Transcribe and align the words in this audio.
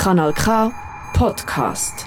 Kanal 0.00 0.32
K 0.32 0.72
Podcast. 1.12 2.06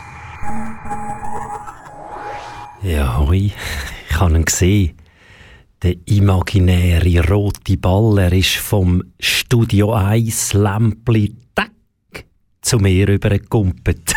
Ja, 2.82 3.20
hoi. 3.20 3.52
Ich 4.10 4.20
habe 4.20 4.34
ihn 4.34 4.46
gesehen. 4.46 4.98
Der 5.84 5.98
imaginäre 6.08 7.24
rote 7.30 7.78
Ball, 7.78 8.34
ist 8.34 8.56
vom 8.56 9.04
Studio 9.20 9.94
1 9.94 10.54
Lämpli 10.54 11.36
Tack 11.54 12.26
zu 12.64 12.80
mir 12.80 13.10
übergekumpelt. 13.10 14.16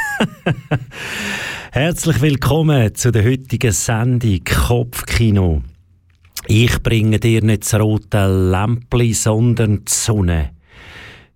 Herzlich 1.70 2.22
willkommen 2.22 2.94
zu 2.94 3.12
der 3.12 3.26
heutigen 3.26 3.72
Sendung 3.72 4.40
Kopfkino. 4.42 5.62
Ich 6.46 6.82
bringe 6.82 7.20
dir 7.20 7.44
nicht 7.44 7.64
das 7.64 7.78
rote 7.78 8.26
Lämpli, 8.26 9.12
sondern 9.12 9.84
die 9.84 9.92
Sonne. 9.92 10.55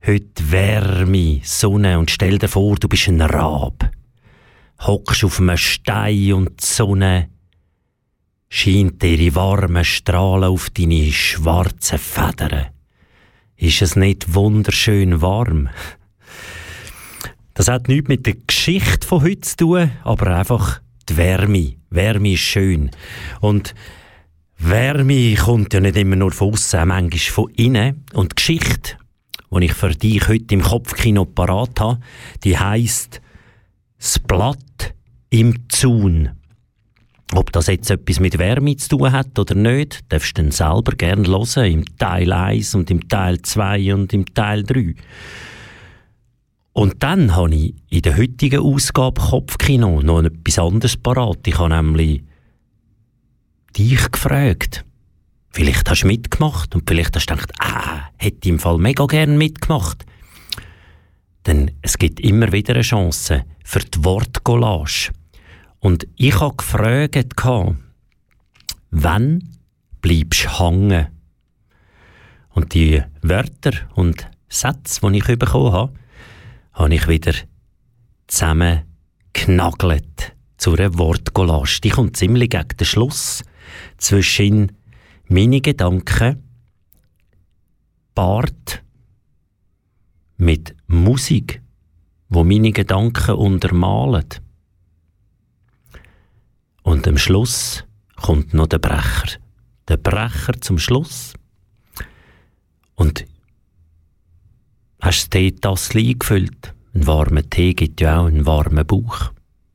Heute 0.07 0.51
Wärme, 0.51 1.41
Sonne 1.45 1.98
und 1.98 2.11
stell 2.11 2.38
dir 2.38 2.48
vor, 2.48 2.77
du 2.77 2.88
bist 2.88 3.06
ein 3.09 3.20
Rab. 3.20 3.91
Hockst 4.80 5.25
auf 5.25 5.41
einem 5.41 5.59
Stein 5.59 6.33
und 6.33 6.62
die 6.62 6.65
Sonne 6.65 7.29
scheint 8.48 9.05
ihre 9.05 9.34
warmen 9.34 9.84
Strahlen 9.84 10.45
auf 10.45 10.70
deine 10.70 11.12
schwarzen 11.12 11.98
Federn. 11.98 12.69
Ist 13.56 13.83
es 13.83 13.95
nicht 13.95 14.34
wunderschön 14.34 15.20
warm? 15.20 15.69
Das 17.53 17.69
hat 17.69 17.89
nichts 17.89 18.09
mit 18.09 18.25
der 18.25 18.37
Geschichte 18.47 19.06
von 19.06 19.20
heute 19.23 19.42
zu 19.42 19.56
tun, 19.59 19.91
aber 20.03 20.34
einfach 20.34 20.80
die 21.11 21.19
Wärme. 21.19 21.75
Wärme 21.91 22.33
ist 22.33 22.41
schön. 22.41 22.91
Und 23.42 23.75
Wärme 24.56 25.34
kommt 25.34 25.75
ja 25.75 25.80
nicht 25.80 25.98
immer 25.98 26.17
nur 26.17 26.33
von 26.33 26.55
außen, 26.55 26.89
manchmal 26.89 27.19
von 27.19 27.51
innen. 27.51 28.06
Und 28.14 28.34
Geschichte, 28.34 28.97
die 29.51 29.65
ich 29.65 29.73
für 29.73 29.91
dich 29.91 30.29
heute 30.29 30.55
im 30.55 30.63
Kopfkino 30.63 31.25
parat 31.25 31.81
habe, 31.81 32.01
die 32.45 32.59
heisst 32.59 33.21
«Das 33.98 34.19
Blatt 34.19 34.95
im 35.31 35.69
Zaun». 35.69 36.31
Ob 37.34 37.53
das 37.53 37.69
jetzt 37.69 37.91
etwas 37.91 38.19
mit 38.19 38.39
Wärme 38.39 38.77
zu 38.77 38.97
tun 38.97 39.12
hat 39.12 39.39
oder 39.39 39.55
nicht, 39.55 40.01
darfst 40.09 40.37
du 40.37 40.42
dann 40.42 40.51
selber 40.51 40.92
gerne 40.97 41.29
hören, 41.29 41.73
im 41.73 41.97
Teil 41.97 42.33
1 42.33 42.75
und 42.75 42.91
im 42.91 43.09
Teil 43.09 43.41
2 43.41 43.95
und 43.95 44.12
im 44.12 44.27
Teil 44.34 44.65
3. 44.65 44.97
Und 46.73 47.03
dann 47.03 47.37
habe 47.37 47.55
ich 47.55 47.75
in 47.89 48.03
der 48.03 48.17
heutigen 48.17 48.61
Ausgabe 48.61 49.20
Kopfkino 49.20 50.03
noch 50.03 50.23
etwas 50.23 50.59
anderes 50.59 50.97
parat. 50.97 51.47
Ich 51.47 51.59
habe 51.59 51.75
nämlich 51.75 52.23
dich 53.77 54.11
gefragt. 54.11 54.85
Vielleicht 55.51 55.91
hast 55.91 56.03
du 56.03 56.06
mitgemacht 56.06 56.75
und 56.75 56.89
vielleicht 56.89 57.17
hast 57.17 57.27
du 57.27 57.34
gedacht, 57.34 57.53
ah, 57.59 58.09
hätte 58.17 58.39
ich 58.43 58.51
im 58.51 58.59
Fall 58.59 58.79
mega 58.79 59.05
gern 59.06 59.37
mitgemacht. 59.37 60.05
Denn 61.47 61.73
es 61.83 61.98
gibt 61.98 62.20
immer 62.20 62.53
wieder 62.53 62.75
eine 62.75 62.83
Chance 62.83 63.45
für 63.65 63.81
die 63.81 64.05
Wortcollage. 64.05 65.11
Und 65.81 66.07
ich 66.17 66.39
habe 66.41 66.57
gefragt, 66.57 67.34
wann 68.91 69.48
bleibst 70.01 70.45
du 70.45 70.59
hängen? 70.59 71.09
Und 72.51 72.75
die 72.75 73.03
Wörter 73.23 73.73
und 73.95 74.29
Sätze, 74.48 75.01
die 75.11 75.19
ich 75.19 75.39
bekommen 75.39 75.73
habe, 75.73 75.95
habe 76.75 76.95
ich 76.95 77.09
wieder 77.09 77.33
zusammen 78.27 78.83
genagelt 79.33 80.35
zu 80.59 80.75
einer 80.75 80.97
Wortcollage. 80.98 81.81
Die 81.83 81.91
kommt 81.91 82.17
ziemlich 82.17 82.51
gegen 82.51 82.69
den 82.69 82.87
Schluss 82.87 83.42
zwischen 83.97 84.73
meine 85.31 85.61
Gedanken, 85.61 86.42
Bart 88.14 88.83
mit 90.36 90.75
Musik, 90.89 91.62
wo 92.28 92.42
meine 92.42 92.73
Gedanken 92.73 93.36
untermalen. 93.36 94.27
Und 96.83 97.06
am 97.06 97.17
Schluss 97.17 97.85
kommt 98.17 98.55
noch 98.55 98.67
der 98.67 98.80
Brecher. 98.80 99.39
Der 99.86 99.98
Brecher 99.98 100.61
zum 100.61 100.79
Schluss. 100.79 101.35
Und 102.97 103.24
hast 105.01 105.33
du 105.33 105.52
das 105.52 105.95
eingefüllt? 105.95 106.74
Ein 106.92 107.07
warmer 107.07 107.48
Tee 107.48 107.74
gibt 107.74 108.01
ja 108.01 108.20
auch 108.20 108.27
einen 108.27 108.47
warmen 108.47 108.85
Bauch. 108.85 109.33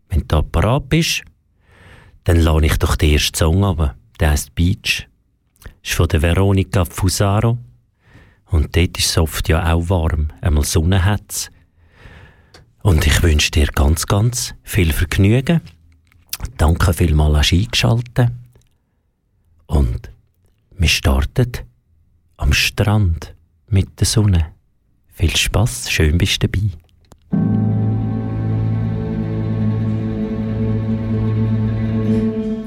Wenn 0.09 0.27
du 0.27 0.43
parat 0.43 0.89
bist, 0.89 1.23
dann 2.25 2.41
lade 2.41 2.66
ich 2.66 2.77
doch 2.77 2.97
den 2.97 3.13
ersten 3.13 3.37
Song 3.37 3.63
ab. 3.63 3.95
Der 4.19 4.31
heißt 4.31 4.53
Beach. 4.53 5.07
Ist 5.85 5.94
von 5.94 6.07
der 6.07 6.22
Veronica 6.23 6.84
Fusaro. 6.84 7.59
Und 8.47 8.75
dort 8.75 8.97
ist 8.97 9.09
es 9.12 9.18
oft 9.19 9.47
ja 9.47 9.72
auch 9.72 9.88
warm. 9.88 10.31
Einmal 10.41 10.66
Sonne 10.66 11.06
hat's. 11.06 11.51
Und 12.81 13.06
ich 13.06 13.22
wünsche 13.22 13.51
dir 13.51 13.68
ganz, 13.68 14.07
ganz 14.07 14.56
viel 14.63 14.91
Vergnügen. 14.91 15.62
Danke 16.57 16.91
vielmals, 16.91 17.38
hast 17.38 17.51
du 17.51 17.56
eingeschaltet. 17.57 18.31
Und 19.68 20.09
wir 20.72 20.88
starten 20.88 21.51
am 22.38 22.52
Strand 22.52 23.35
mit 23.67 24.00
der 24.00 24.07
Sonne. 24.07 24.53
Viel 25.13 25.35
Spaß, 25.35 25.91
schön 25.91 26.17
bist 26.17 26.41
du 26.41 26.47
dabei. 26.47 26.69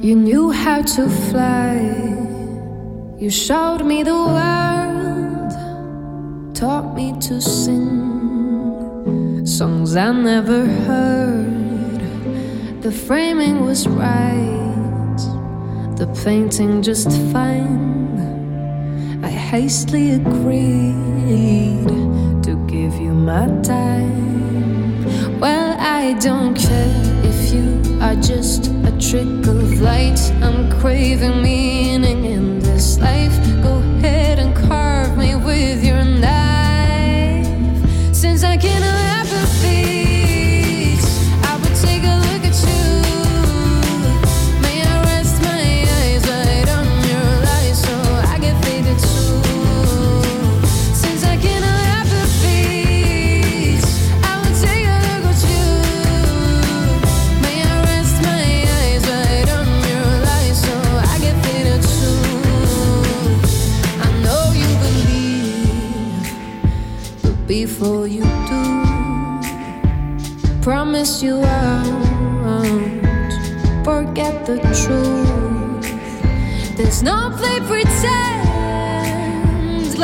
You 0.01 0.15
knew 0.15 0.53
how 0.53 0.85
to 0.85 1.09
fly. 1.09 2.18
You 3.21 3.31
showed 3.31 3.85
me 3.85 4.05
the 4.05 4.15
world, 4.15 5.51
taught 6.55 6.95
me 6.95 7.19
to 7.23 7.41
sing 7.41 9.45
songs 9.45 9.97
I 9.97 10.13
never 10.13 10.65
heard. 10.65 12.01
The 12.81 12.93
framing 12.93 13.67
was 13.67 13.89
right, 13.89 15.17
the 15.97 16.07
painting 16.25 16.81
just 16.81 17.11
fine. 17.33 18.21
I 19.25 19.31
hastily 19.31 20.13
agreed 20.13 21.89
to 22.45 22.55
give 22.69 22.95
you 23.01 23.15
my 23.15 23.49
time. 23.63 25.41
Well, 25.41 25.77
I 25.77 26.13
don't 26.21 26.55
care 26.55 26.95
if 27.25 27.53
you 27.53 27.83
are 28.01 28.15
just 28.15 28.69
a 28.87 28.93
trick 29.01 29.45
of 29.49 29.81
light. 29.81 30.21
I'm 30.41 30.71
craving 30.79 31.43
meaning 31.43 32.25
in 32.25 32.38
this 32.79 33.01
life. 33.01 33.37
Go 33.61 33.79
ahead 33.99 34.39
and 34.39 34.55
carve 34.55 35.19
me 35.19 35.35
with 35.35 35.83
your 35.83 36.05
knife. 36.05 37.45
Since 38.15 38.45
I 38.45 38.57
cannot 38.57 38.98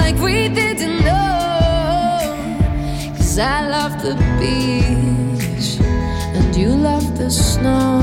like 0.04 0.20
we 0.20 0.48
didn't 0.48 0.98
know. 1.02 2.36
Cause 3.16 3.38
I 3.38 3.66
love 3.76 3.94
the 4.02 4.14
beach 4.38 5.68
and 6.36 6.54
you 6.54 6.70
love 6.90 7.06
the 7.16 7.30
snow. 7.30 8.02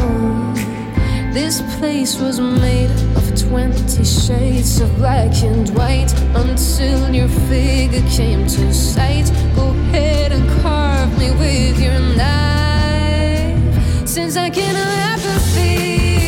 This 1.31 1.61
place 1.77 2.19
was 2.19 2.39
made 2.39 2.91
of 3.17 3.25
20 3.49 4.03
shades 4.03 4.81
of 4.81 4.89
black 4.97 5.33
and 5.43 5.69
white 5.77 6.11
until 6.43 7.13
your 7.13 7.29
figure 7.51 8.07
came 8.09 8.47
to 8.47 8.73
sight. 8.73 9.27
Go 9.55 9.67
ahead 9.69 10.31
and 10.31 10.45
carve 10.61 11.11
me 11.19 11.29
with 11.43 11.79
your 11.85 11.99
knife. 12.17 13.59
Since 14.07 14.37
I 14.37 14.49
cannot 14.49 14.93
have 15.05 15.21
the 15.29 15.39
feet, 15.53 16.20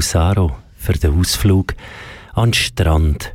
Fusaro, 0.00 0.56
für 0.76 0.94
den 0.94 1.18
Ausflug 1.18 1.74
an 2.32 2.52
den 2.52 2.54
Strand. 2.54 3.34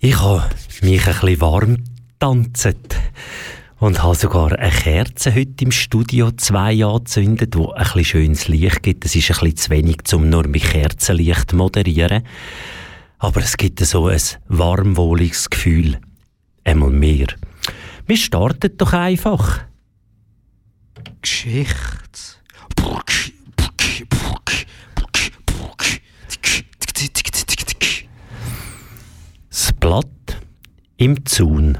Ich 0.00 0.18
habe 0.20 0.50
mich 0.80 1.06
ein 1.06 1.12
bisschen 1.12 1.40
warm 1.40 1.84
tanzt 2.18 2.74
und 3.78 4.02
habe 4.02 4.16
sogar 4.16 4.58
eine 4.58 4.72
Kerze 4.72 5.32
heute 5.32 5.62
im 5.64 5.70
Studio 5.70 6.32
zwei 6.32 6.84
angezündet, 6.84 7.56
wo 7.56 7.70
ein 7.70 7.84
bisschen 7.84 8.04
schönes 8.04 8.48
Licht 8.48 8.82
gibt. 8.82 9.04
Es 9.04 9.14
ist 9.14 9.30
ein 9.30 9.36
bisschen 9.38 9.56
zu 9.56 9.70
wenig, 9.70 9.98
um 10.12 10.28
nur 10.28 10.48
mit 10.48 10.64
Kerzenlicht 10.64 11.50
zu 11.50 11.56
moderieren. 11.56 12.24
Aber 13.18 13.42
es 13.42 13.56
gibt 13.56 13.78
so 13.78 14.08
ein 14.08 14.20
warmwohliges 14.48 15.50
Gefühl. 15.50 16.00
Einmal 16.64 16.90
mehr. 16.90 17.28
Wir 18.06 18.16
starten 18.16 18.76
doch 18.76 18.92
einfach. 18.92 19.60
Geschichte. 21.20 22.01
Blatt 29.82 30.40
im 30.96 31.26
Zaun. 31.26 31.76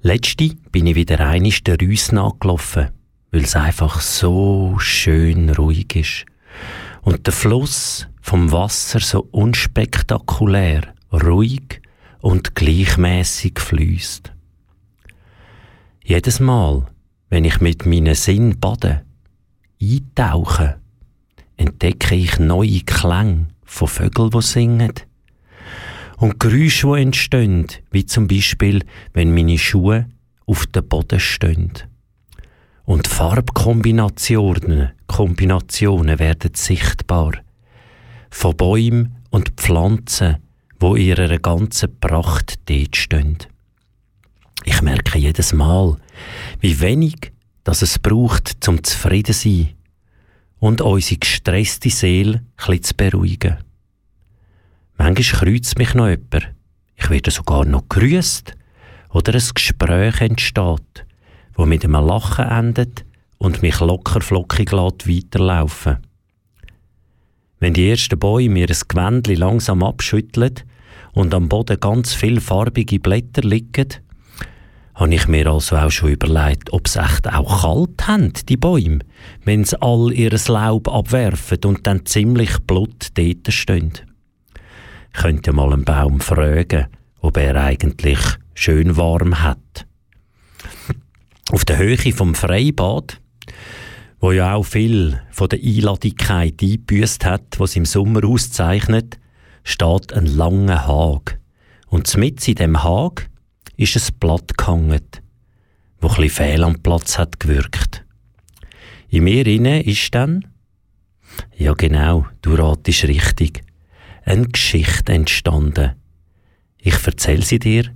Letzte 0.00 0.54
bin 0.70 0.86
ich 0.86 0.94
wieder 0.94 1.20
einig 1.20 1.64
der 1.64 1.78
Rüss 1.78 2.12
nachgelaufen, 2.12 2.88
weil 3.30 3.42
es 3.42 3.56
einfach 3.56 4.00
so 4.00 4.78
schön 4.78 5.50
ruhig 5.50 5.94
ist. 5.94 6.24
Und 7.02 7.26
der 7.26 7.34
Fluss 7.34 8.08
vom 8.22 8.52
Wasser 8.52 9.00
so 9.00 9.28
unspektakulär, 9.32 10.94
ruhig 11.12 11.82
und 12.22 12.54
gleichmäßig 12.54 13.60
fließt. 13.60 14.32
Jedes 16.04 16.40
Mal, 16.40 16.86
wenn 17.28 17.44
ich 17.44 17.60
mit 17.60 17.84
meinen 17.84 18.14
Sinn 18.14 18.58
bade, 18.58 19.04
eintauche, 19.78 20.80
entdecke 21.58 22.14
ich 22.14 22.38
neue 22.38 22.80
Klänge 22.80 23.48
von 23.62 23.88
Vögeln, 23.88 24.30
die 24.30 24.40
singen. 24.40 24.94
Und 26.22 26.38
Geräusche, 26.38 26.86
die 26.86 27.02
entstehen, 27.02 27.66
wie 27.90 28.06
zum 28.06 28.28
Beispiel, 28.28 28.84
wenn 29.12 29.34
meine 29.34 29.58
Schuhe 29.58 30.06
auf 30.46 30.68
dem 30.68 30.86
Boden 30.86 31.18
stehen. 31.18 31.72
Und 32.84 33.08
Farbkombinationen 33.08 34.92
Kombinationen 35.08 36.20
werden 36.20 36.52
sichtbar. 36.54 37.32
Von 38.30 38.56
Bäumen 38.56 39.16
und 39.30 39.54
Pflanzen, 39.56 40.36
wo 40.78 40.94
ihrer 40.94 41.40
ganzen 41.40 41.98
Pracht 41.98 42.54
dort 42.66 42.94
stehen. 42.94 43.38
Ich 44.62 44.80
merke 44.80 45.18
jedes 45.18 45.52
Mal, 45.52 45.96
wie 46.60 46.80
wenig 46.80 47.32
dass 47.64 47.82
es 47.82 47.98
braucht, 47.98 48.62
zum 48.62 48.84
zufrieden 48.84 49.34
zu 49.34 49.48
sein 49.48 49.70
und 50.60 50.82
unsere 50.82 51.18
gestresste 51.18 51.90
Seele 51.90 52.44
etwas 52.58 52.82
zu 52.82 52.94
beruhigen. 52.94 53.58
Manchmal 55.02 55.40
kreuzt 55.40 55.78
mich 55.78 55.94
noch 55.94 56.06
jemand. 56.06 56.54
Ich 56.94 57.10
werde 57.10 57.32
sogar 57.32 57.64
noch 57.64 57.88
grüßt 57.88 58.54
oder 59.10 59.34
ein 59.34 59.42
Gespräch 59.52 60.20
entsteht, 60.20 61.04
wo 61.54 61.66
mit 61.66 61.84
einem 61.84 62.06
Lachen 62.06 62.44
endet 62.44 63.04
und 63.36 63.62
mich 63.62 63.80
locker 63.80 64.20
flockig 64.20 64.70
lässt 64.70 65.08
weiterlaufen. 65.08 65.96
Wenn 67.58 67.74
die 67.74 67.90
ersten 67.90 68.16
Bäume 68.16 68.60
ihr 68.60 68.68
Gewändchen 68.68 69.38
langsam 69.38 69.82
abschütteln 69.82 70.54
und 71.14 71.34
am 71.34 71.48
Boden 71.48 71.80
ganz 71.80 72.14
viel 72.14 72.40
farbige 72.40 73.00
Blätter 73.00 73.42
liegen, 73.42 73.88
habe 74.94 75.14
ich 75.16 75.26
mir 75.26 75.48
also 75.48 75.78
auch 75.78 75.90
schon 75.90 76.12
überlegt, 76.12 76.72
ob 76.72 76.86
es 76.86 76.94
echt 76.94 77.26
auch 77.26 77.62
kalt 77.62 78.06
haben, 78.06 78.32
die 78.48 78.56
Bäume, 78.56 79.00
wenn 79.44 79.64
sie 79.64 79.82
all 79.82 80.12
ihr 80.12 80.38
Laub 80.46 80.86
abwerfen 80.86 81.58
und 81.64 81.88
dann 81.88 82.06
ziemlich 82.06 82.56
blut 82.60 83.08
dort 83.16 83.52
stehen. 83.52 84.11
Ich 85.14 85.20
könnte 85.20 85.52
mal 85.52 85.72
einen 85.72 85.84
Baum 85.84 86.20
fragen, 86.20 86.86
ob 87.20 87.36
er 87.36 87.56
eigentlich 87.56 88.18
schön 88.54 88.96
warm 88.96 89.42
hat. 89.42 89.86
Auf 91.50 91.64
der 91.64 91.78
Höhe 91.78 92.12
vom 92.12 92.34
Freibad, 92.34 93.20
wo 94.20 94.32
ja 94.32 94.54
auch 94.54 94.64
viel 94.64 95.20
von 95.30 95.48
der 95.48 95.58
Einladigkeit 95.58 96.62
eingebüßt 96.62 97.24
hat, 97.24 97.58
was 97.58 97.76
im 97.76 97.84
Sommer 97.84 98.24
auszeichnet, 98.24 99.18
steht 99.64 100.12
ein 100.12 100.26
langer 100.26 100.86
Hag. 100.86 101.38
Und 101.88 102.16
mit 102.16 102.46
in 102.48 102.54
dem 102.54 102.82
Hag 102.82 103.28
ist 103.76 103.96
ein 103.96 104.18
Blatt 104.18 104.56
gehangen, 104.56 105.06
wo 106.00 106.08
ein 106.08 106.30
fehl 106.30 106.64
am 106.64 106.82
Platz 106.82 107.18
hat 107.18 107.38
gewirkt. 107.38 108.04
In 109.08 109.24
mir 109.24 109.46
inne 109.46 109.82
ist 109.82 110.14
dann, 110.14 110.46
ja 111.56 111.74
genau, 111.74 112.26
du 112.40 112.54
ratest 112.54 113.04
richtig, 113.04 113.62
eine 114.24 114.48
Geschichte 114.48 115.12
entstanden. 115.12 115.92
Ich 116.78 117.06
erzähle 117.06 117.42
sie 117.42 117.58
dir 117.58 117.94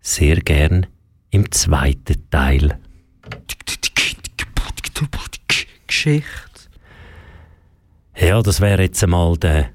sehr 0.00 0.36
gern 0.36 0.86
im 1.30 1.50
zweiten 1.52 2.30
Teil. 2.30 2.78
Geschichte. 5.86 6.46
Ja, 8.16 8.40
das 8.42 8.60
wäre 8.60 8.82
jetzt 8.82 9.02
einmal 9.02 9.36
der 9.36 9.70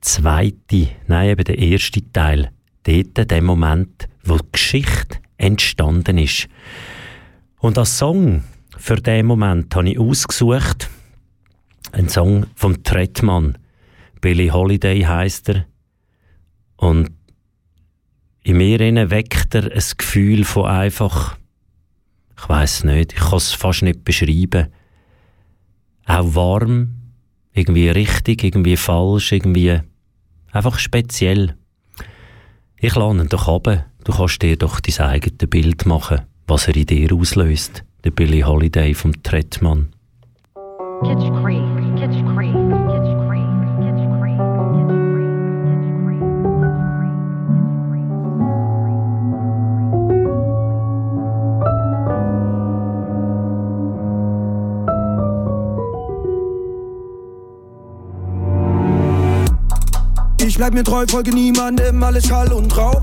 zweite, 0.00 0.88
nein, 1.06 1.30
eben 1.30 1.44
der 1.44 1.58
erste 1.58 2.00
Teil. 2.12 2.50
Dort, 2.84 3.30
der 3.30 3.42
Moment, 3.42 4.08
wo 4.22 4.38
die 4.38 4.52
Geschichte 4.52 5.18
entstanden 5.36 6.18
ist. 6.18 6.48
Und 7.58 7.78
als 7.78 7.98
Song 7.98 8.44
für 8.76 8.96
diesen 8.96 9.26
Moment 9.26 9.74
habe 9.74 9.88
ich 9.88 9.98
ausgesucht, 9.98 10.88
einen 11.92 12.08
Song 12.08 12.46
vom 12.54 12.82
Trettmann. 12.82 13.58
Billy 14.24 14.48
Holiday 14.48 15.02
heißt 15.02 15.50
er. 15.50 15.66
Und 16.76 17.10
in 18.42 18.56
mir 18.56 18.78
weckt 19.10 19.54
er 19.54 19.64
ein 19.64 19.82
Gefühl 19.98 20.44
von 20.44 20.64
einfach, 20.64 21.36
ich 22.34 22.48
weiß 22.48 22.84
nicht, 22.84 23.12
ich 23.12 23.18
kann 23.18 23.36
es 23.36 23.52
fast 23.52 23.82
nicht 23.82 24.02
beschreiben. 24.02 24.68
Auch 26.06 26.34
warm, 26.34 26.94
irgendwie 27.52 27.90
richtig, 27.90 28.44
irgendwie 28.44 28.78
falsch, 28.78 29.30
irgendwie 29.32 29.78
einfach 30.52 30.78
speziell. 30.78 31.58
Ich 32.78 32.94
lade 32.94 33.20
ihn 33.20 33.28
doch 33.28 33.46
runter 33.46 33.84
Du 34.04 34.12
kannst 34.12 34.40
dir 34.40 34.56
doch 34.56 34.80
dein 34.80 35.06
eigenes 35.06 35.50
Bild 35.50 35.84
machen, 35.84 36.22
was 36.46 36.66
er 36.66 36.76
in 36.76 36.86
dir 36.86 37.12
auslöst. 37.12 37.84
Der 38.04 38.10
Billy 38.10 38.40
Holiday 38.40 38.94
vom 38.94 39.22
Trettmann. 39.22 39.92
Bleib 60.64 60.72
mir 60.72 60.84
treu, 60.84 61.04
folge 61.06 61.30
niemandem, 61.30 62.02
alles 62.02 62.26
Schall 62.26 62.50
und 62.50 62.74
Rauch. 62.74 63.02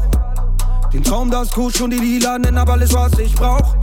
Den 0.92 1.04
Traum, 1.04 1.30
das 1.30 1.52
Kusch 1.52 1.80
und 1.80 1.92
die 1.92 2.00
Lilanen, 2.00 2.58
hab 2.58 2.68
alles, 2.70 2.92
was 2.92 3.12
ich 3.20 3.36
brauch. 3.36 3.76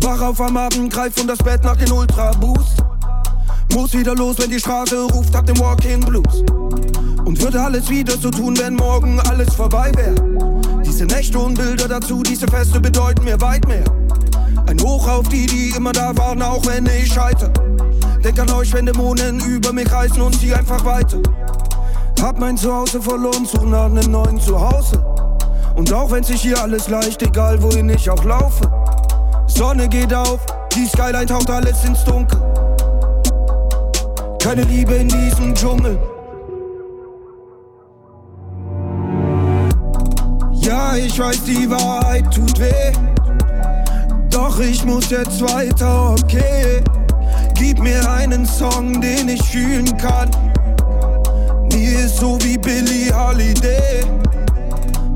Wach 0.00 0.22
auf 0.22 0.40
am 0.40 0.56
Abend, 0.56 0.90
greif 0.90 1.20
um 1.20 1.26
das 1.26 1.36
Bett 1.36 1.62
nach 1.64 1.76
den 1.76 1.92
Ultra 1.92 2.30
Boost. 2.40 2.82
Muss 3.74 3.92
wieder 3.92 4.14
los, 4.14 4.36
wenn 4.38 4.48
die 4.48 4.58
Straße 4.58 5.02
ruft, 5.02 5.36
hab 5.36 5.44
den 5.44 5.58
Walking 5.58 6.00
Blues. 6.00 6.42
Und 7.26 7.38
würde 7.42 7.60
alles 7.60 7.90
wieder 7.90 8.16
so 8.16 8.30
tun, 8.30 8.56
wenn 8.58 8.76
morgen 8.76 9.20
alles 9.28 9.54
vorbei 9.54 9.92
wär. 9.94 10.14
Diese 10.82 11.04
Nächte 11.04 11.38
und 11.38 11.56
Bilder 11.58 11.88
dazu, 11.88 12.22
diese 12.22 12.48
Feste 12.48 12.80
bedeuten 12.80 13.22
mir 13.24 13.38
weit 13.42 13.68
mehr. 13.68 13.84
Ein 14.66 14.80
Hoch 14.80 15.06
auf 15.06 15.28
die, 15.28 15.44
die 15.44 15.74
immer 15.76 15.92
da 15.92 16.16
waren, 16.16 16.40
auch 16.40 16.64
wenn 16.64 16.86
ich 16.86 17.12
scheiter. 17.12 17.52
Denk 18.24 18.38
an 18.38 18.50
euch, 18.52 18.72
wenn 18.72 18.86
Dämonen 18.86 19.40
über 19.40 19.74
mich 19.74 19.92
reißen 19.92 20.22
und 20.22 20.40
zieh 20.40 20.54
einfach 20.54 20.82
weiter. 20.86 21.18
Hab 22.20 22.36
mein 22.36 22.56
Zuhause 22.56 23.00
verloren, 23.00 23.46
such 23.46 23.62
nach 23.62 23.84
einem 23.84 24.10
neuen 24.10 24.40
Zuhause. 24.40 25.00
Und 25.76 25.92
auch 25.92 26.10
wenn 26.10 26.24
sich 26.24 26.42
hier 26.42 26.60
alles 26.60 26.88
leicht, 26.88 27.22
egal 27.22 27.62
wohin 27.62 27.88
ich 27.88 28.10
auch 28.10 28.24
laufe. 28.24 28.68
Sonne 29.46 29.88
geht 29.88 30.12
auf, 30.12 30.40
die 30.74 30.86
Skyline 30.86 31.26
taucht 31.26 31.48
alles 31.48 31.84
ins 31.84 32.02
Dunkel. 32.02 32.40
Keine 34.42 34.62
Liebe 34.62 34.94
in 34.94 35.08
diesem 35.08 35.54
Dschungel. 35.54 35.98
Ja, 40.54 40.96
ich 40.96 41.18
weiß, 41.18 41.44
die 41.44 41.70
Wahrheit 41.70 42.34
tut 42.34 42.58
weh. 42.58 42.92
Doch 44.28 44.58
ich 44.58 44.84
muss 44.84 45.08
jetzt 45.10 45.40
weiter, 45.40 46.10
okay. 46.10 46.82
Gib 47.54 47.78
mir 47.78 48.10
einen 48.10 48.44
Song, 48.44 49.00
den 49.00 49.28
ich 49.28 49.42
fühlen 49.42 49.96
kann. 49.96 50.47
Mir 51.78 52.06
ist 52.06 52.16
so 52.16 52.36
wie 52.42 52.58
Billie 52.58 53.14
Holiday. 53.14 54.02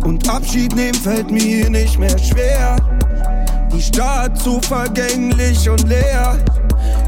Und 0.05 0.29
Abschied 0.29 0.73
nehmen 0.77 0.95
fällt 0.95 1.29
mir 1.29 1.69
nicht 1.69 1.99
mehr 1.99 2.17
schwer. 2.17 2.77
Die 3.75 3.83
Stadt 3.83 4.39
so 4.39 4.61
vergänglich 4.61 5.69
und 5.69 5.89
leer. 5.89 6.39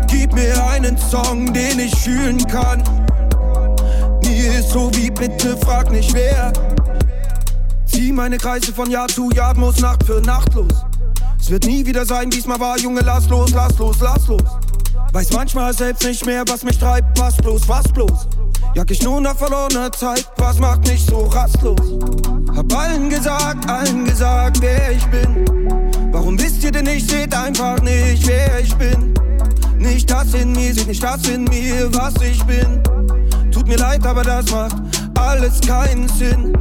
Gib 0.09 0.33
mir 0.35 0.61
einen 0.67 0.99
Song, 0.99 1.53
den 1.53 1.79
ich 1.79 1.95
fühlen 1.95 2.45
kann. 2.49 2.83
Mir 4.25 4.59
ist 4.59 4.71
so 4.71 4.91
wie 4.97 5.09
bitte 5.09 5.57
frag 5.59 5.89
nicht 5.93 6.13
wer. 6.13 6.53
Zieh 7.87 8.11
meine 8.11 8.39
Kreise 8.39 8.73
von 8.73 8.91
Jahr 8.91 9.07
zu 9.07 9.31
Jahr, 9.31 9.57
muss 9.57 9.79
Nacht 9.79 10.03
für 10.03 10.21
Nacht 10.21 10.53
los. 10.55 10.85
Es 11.41 11.49
wird 11.49 11.65
nie 11.65 11.87
wieder 11.87 12.05
sein, 12.05 12.29
diesmal 12.29 12.59
war 12.59 12.77
Junge, 12.77 13.03
lass 13.03 13.29
los, 13.29 13.53
lass 13.53 13.79
los, 13.79 13.99
lass 14.01 14.27
los. 14.27 14.43
Weiß 15.13 15.33
manchmal 15.33 15.73
selbst 15.73 16.05
nicht 16.05 16.27
mehr, 16.27 16.43
was 16.49 16.65
mich 16.65 16.77
treibt, 16.77 17.21
was 17.21 17.37
bloß, 17.37 17.69
was 17.69 17.85
bloß. 17.85 18.27
Jag 18.75 18.91
ich 18.91 19.05
nur 19.05 19.21
nach 19.21 19.37
verlorener 19.37 19.93
Zeit, 19.93 20.29
was 20.37 20.59
macht 20.59 20.89
mich 20.89 21.07
so 21.07 21.27
rastlos? 21.27 21.79
Hab 22.57 22.77
allen 22.77 23.09
gesagt, 23.09 23.71
allen 23.71 24.05
gesagt, 24.05 24.61
wer 24.61 24.91
ich 24.91 25.07
bin. 25.07 25.45
Warum 26.11 26.37
wisst 26.41 26.65
ihr 26.65 26.73
denn 26.73 26.87
nicht, 26.87 27.09
seht 27.09 27.33
einfach 27.37 27.81
nicht, 27.83 28.27
wer 28.27 28.59
ich 28.59 28.75
bin? 28.75 29.15
Nicht 29.79 30.11
das 30.11 30.35
in 30.35 30.51
mir, 30.51 30.75
seht 30.75 30.89
nicht 30.89 31.05
das 31.05 31.29
in 31.29 31.45
mir, 31.45 31.89
was 31.95 32.15
ich 32.21 32.43
bin. 32.47 32.83
Tut 33.53 33.69
mir 33.69 33.77
leid, 33.77 34.05
aber 34.05 34.25
das 34.25 34.51
macht 34.51 34.75
alles 35.17 35.61
keinen 35.61 36.09
Sinn. 36.09 36.59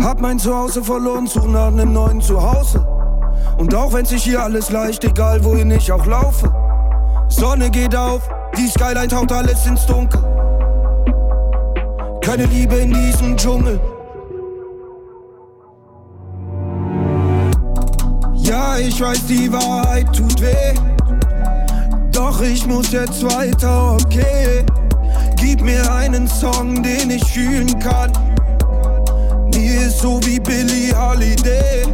Hab 0.00 0.20
mein 0.20 0.38
Zuhause 0.38 0.84
verloren, 0.84 1.26
such 1.26 1.48
nach 1.48 1.68
einem 1.68 1.92
neuen 1.92 2.20
Zuhause. 2.20 2.86
Und 3.58 3.74
auch 3.74 3.92
wenn 3.92 4.04
sich 4.04 4.22
hier 4.22 4.44
alles 4.44 4.70
leicht, 4.70 5.02
egal 5.02 5.42
wohin 5.42 5.72
ich 5.72 5.90
auch 5.90 6.06
laufe. 6.06 6.54
Sonne 7.28 7.68
geht 7.68 7.96
auf, 7.96 8.22
die 8.56 8.68
Skyline 8.68 9.08
taucht 9.08 9.32
alles 9.32 9.66
ins 9.66 9.84
Dunkel. 9.86 10.22
Keine 12.26 12.46
Liebe 12.46 12.74
in 12.74 12.92
diesem 12.92 13.36
Dschungel. 13.36 13.78
Ja, 18.34 18.78
ich 18.78 19.00
weiß, 19.00 19.26
die 19.28 19.52
Wahrheit 19.52 20.06
tut 20.12 20.40
weh. 20.40 20.74
Doch 22.10 22.42
ich 22.42 22.66
muss 22.66 22.90
jetzt 22.90 23.22
weiter, 23.22 23.92
okay. 23.92 24.66
Gib 25.36 25.62
mir 25.62 25.88
einen 25.94 26.26
Song, 26.26 26.82
den 26.82 27.10
ich 27.10 27.24
fühlen 27.32 27.78
kann. 27.78 28.10
Mir 29.54 29.82
ist 29.82 30.00
so 30.00 30.18
wie 30.24 30.40
Billie 30.40 30.92
Holiday. 30.98 31.84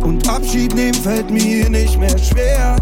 Und 0.00 0.26
Abschied 0.26 0.74
nehmen 0.74 0.94
fällt 0.94 1.30
mir 1.30 1.68
nicht 1.68 1.98
mehr 1.98 2.16
schwer. 2.16 2.76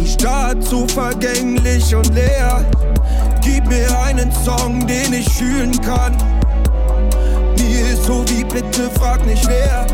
Die 0.00 0.08
Stadt 0.08 0.64
so 0.64 0.84
vergänglich 0.88 1.94
und 1.94 2.12
leer. 2.12 2.66
Gib 3.64 3.72
mir 3.72 3.98
einen 3.98 4.30
Song, 4.30 4.86
den 4.86 5.14
ich 5.14 5.28
fühlen 5.30 5.72
kann. 5.80 6.14
Mir 7.56 7.92
ist 7.92 8.04
so 8.04 8.22
wie 8.28 8.44
bitte 8.44 8.90
frag 8.90 9.24
nicht 9.24 9.46
wer. 9.48 9.86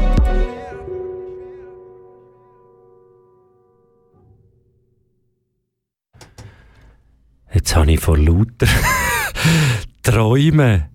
Jetzt 7.52 7.76
habe 7.76 7.92
ich 7.92 8.00
vor 8.00 8.18
lauter 8.18 8.66
Träumen 10.02 10.88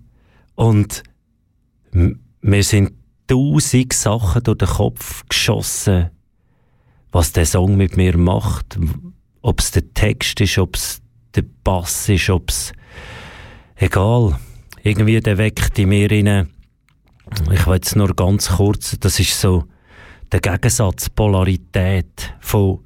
und 0.55 1.03
mir 2.41 2.63
sind 2.63 2.93
tausend 3.27 3.93
Sachen 3.93 4.43
durch 4.43 4.57
den 4.57 4.67
Kopf 4.67 5.23
geschossen, 5.29 6.09
was 7.11 7.31
der 7.31 7.45
Song 7.45 7.77
mit 7.77 7.95
mir 7.95 8.17
macht. 8.17 8.77
Ob 9.41 9.59
es 9.61 9.71
der 9.71 9.93
Text 9.93 10.41
ist, 10.41 10.57
ob 10.57 10.75
es 10.75 11.01
der 11.35 11.43
Bass 11.63 12.09
ist, 12.09 12.29
ob 12.29 12.49
es... 12.49 12.73
Egal. 13.75 14.37
Irgendwie, 14.83 15.19
der 15.19 15.37
weckt 15.37 15.77
in 15.79 15.89
mir 15.89 16.09
rein. 16.09 16.49
Ich 17.51 17.65
will 17.65 17.75
jetzt 17.75 17.95
nur 17.95 18.15
ganz 18.15 18.49
kurz, 18.49 18.95
das 18.99 19.19
ist 19.19 19.39
so 19.39 19.65
der 20.31 20.39
Gegensatz, 20.39 21.09
Polarität 21.09 22.33
von 22.39 22.79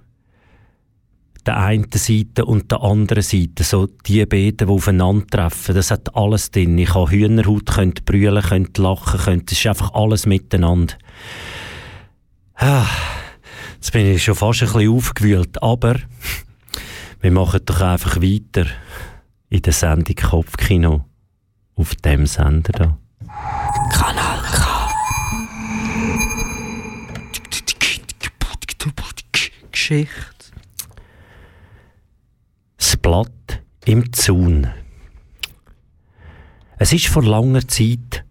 der 1.45 1.57
einen 1.57 1.87
Seite 1.93 2.45
und 2.45 2.71
der 2.71 2.81
anderen 2.81 3.23
Seite. 3.23 3.63
So 3.63 3.87
die 3.87 4.25
beiden, 4.25 4.57
die 4.57 4.65
aufeinandertreffen. 4.65 5.75
Das 5.75 5.91
hat 5.91 6.15
alles 6.15 6.51
drin. 6.51 6.77
Ich 6.77 6.93
habe 6.93 7.09
Hühnerhaut, 7.09 7.65
könnte 7.65 8.03
brüllen, 8.03 8.43
könnte 8.43 8.81
lachen, 8.81 9.19
könnte. 9.19 9.53
Es 9.53 9.59
ist 9.59 9.67
einfach 9.67 9.93
alles 9.93 10.25
miteinander. 10.25 10.95
Ah, 12.55 12.85
jetzt 13.75 13.91
bin 13.93 14.05
ich 14.05 14.23
schon 14.23 14.35
fast 14.35 14.61
ein 14.61 14.71
bisschen 14.71 14.93
aufgewühlt. 14.93 15.63
Aber 15.63 15.95
wir 17.21 17.31
machen 17.31 17.61
doch 17.65 17.81
einfach 17.81 18.17
weiter 18.17 18.65
in 19.49 19.61
der 19.61 19.73
Sendung 19.73 20.15
Kopfkino. 20.15 21.05
Auf 21.75 21.95
dem 21.95 22.25
Sender 22.25 22.71
da. 22.73 22.97
Kanal 23.91 24.41
K. 24.41 24.79
Geschichte. 29.71 30.51
Das 32.77 32.97
Blatt 32.97 33.61
im 33.85 34.13
Zaun. 34.13 34.67
Es 36.77 36.93
ist 36.93 37.07
vor 37.07 37.23
langer 37.23 37.67
Zeit 37.67 38.23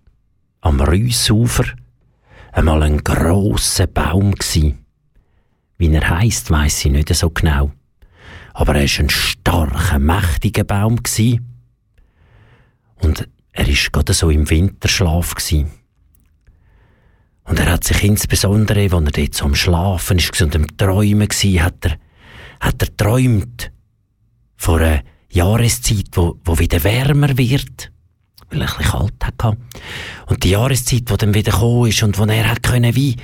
am 0.61 0.80
Rüssufer 0.80 1.64
einmal 2.52 2.83
ein 2.83 2.99
grosser 3.02 3.87
Baum 3.87 4.35
gsi. 4.35 4.76
Wie 5.78 5.92
er 5.92 6.09
heisst, 6.09 6.50
weiss 6.50 6.85
ich 6.85 6.92
nicht 6.92 7.14
so 7.14 7.30
genau. 7.30 7.73
Aber 8.59 8.75
er 8.75 8.85
ist 8.85 8.99
ein 8.99 9.09
starker, 9.09 10.00
mächtiger 10.00 10.65
Baum. 10.65 10.99
Und 12.97 13.29
er 13.53 13.69
ist 13.69 13.93
gerade 13.93 14.12
so 14.12 14.31
im 14.31 14.50
Winterschlaf. 14.50 15.37
Und 17.45 17.61
er 17.61 17.71
hat 17.71 17.85
sich 17.85 18.03
insbesondere, 18.03 18.83
als 18.83 18.93
er 18.93 19.00
dort 19.12 19.35
so 19.35 19.45
am 19.45 19.55
Schlafen 19.55 20.19
ist 20.19 20.43
und 20.43 20.57
am 20.57 20.77
Träumen 20.77 21.29
war, 21.29 21.65
hat 21.65 21.85
er, 21.85 21.99
hat 22.59 22.83
er 22.83 22.97
träumt 22.97 23.71
von 24.57 24.83
einer 24.83 25.05
Jahreszeit, 25.31 26.09
wo, 26.15 26.41
wo 26.45 26.59
wieder 26.59 26.83
wärmer 26.83 27.38
wird, 27.38 27.93
weil 28.50 28.62
er 28.62 28.73
ein 28.73 28.77
bisschen 28.77 28.91
kalt 28.91 29.25
hatte. 29.25 29.57
Und 30.27 30.43
die 30.43 30.50
Jahreszeit, 30.50 31.09
die 31.09 31.17
dann 31.17 31.33
wieder 31.33 31.53
gekommen 31.53 31.91
ist 31.91 32.03
und 32.03 32.19
wo 32.19 32.25
er 32.25 32.50
hat 32.50 32.65
können, 32.65 32.97
wie, 32.97 33.15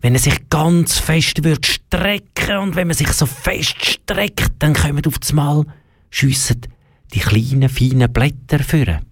wenn 0.00 0.14
er 0.14 0.20
sich 0.20 0.48
ganz 0.48 0.98
fest 0.98 1.44
wird 1.44 1.66
strecken 1.66 2.58
und 2.58 2.76
wenn 2.76 2.88
man 2.88 2.96
sich 2.96 3.12
so 3.12 3.26
fest 3.26 3.84
streckt, 3.84 4.52
dann 4.58 4.74
kommen 4.74 5.04
auf 5.06 5.18
das 5.18 5.32
Mal, 5.32 5.64
schiessen 6.10 6.62
die 7.12 7.20
kleinen, 7.20 7.68
feinen 7.68 8.12
Blätter 8.12 8.60
führen. 8.60 9.06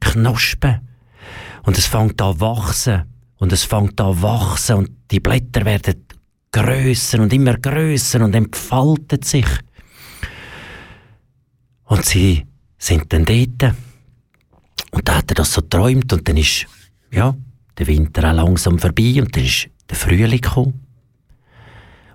Knospen. 0.00 0.80
Und 1.62 1.78
es 1.78 1.86
fängt 1.86 2.20
an 2.20 2.40
wachsen. 2.40 3.04
Und 3.38 3.52
es 3.52 3.64
fängt 3.64 4.00
an 4.00 4.20
wachsen 4.22 4.76
und 4.76 4.90
die 5.10 5.20
Blätter 5.20 5.64
werden 5.64 6.04
grösser 6.50 7.20
und 7.20 7.32
immer 7.32 7.56
grösser 7.56 8.22
und 8.22 8.34
entfalten 8.34 9.22
sich. 9.22 9.46
Und 11.84 12.04
sie 12.04 12.44
sind 12.78 13.12
dann 13.12 13.24
dort. 13.24 13.74
Und 14.90 15.08
da 15.08 15.16
hat 15.16 15.30
er 15.30 15.36
das 15.36 15.52
so 15.52 15.60
träumt 15.60 16.12
und 16.12 16.28
dann 16.28 16.36
ist, 16.36 16.66
ja, 17.10 17.34
der 17.78 17.86
Winter 17.86 18.30
auch 18.30 18.34
langsam 18.34 18.78
vorbei 18.78 19.20
und 19.20 19.34
dann 19.36 19.44
ist 19.44 19.68
der 19.88 19.96
Frühling 19.96 20.40
gekommen. 20.40 20.86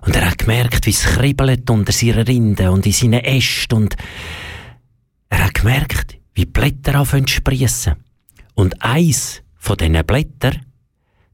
Und 0.02 0.16
er 0.16 0.30
hat 0.30 0.38
gemerkt, 0.38 0.86
wie 0.86 0.90
es 0.90 1.02
kribbelt 1.02 1.68
unter 1.70 1.92
seinen 1.92 2.26
Rinden 2.26 2.68
und 2.68 2.84
in 2.84 2.92
seinen 2.92 3.24
Ästen 3.24 3.74
und 3.74 3.96
er 5.30 5.46
hat 5.46 5.54
gemerkt, 5.54 6.18
wie 6.34 6.44
Blätter 6.44 6.94
anfangen 6.94 7.26
zu 7.26 7.34
sprießen. 7.34 7.94
Und 8.54 8.82
eins 8.82 9.42
von 9.56 9.76
diesen 9.76 10.04
Blättern, 10.04 10.64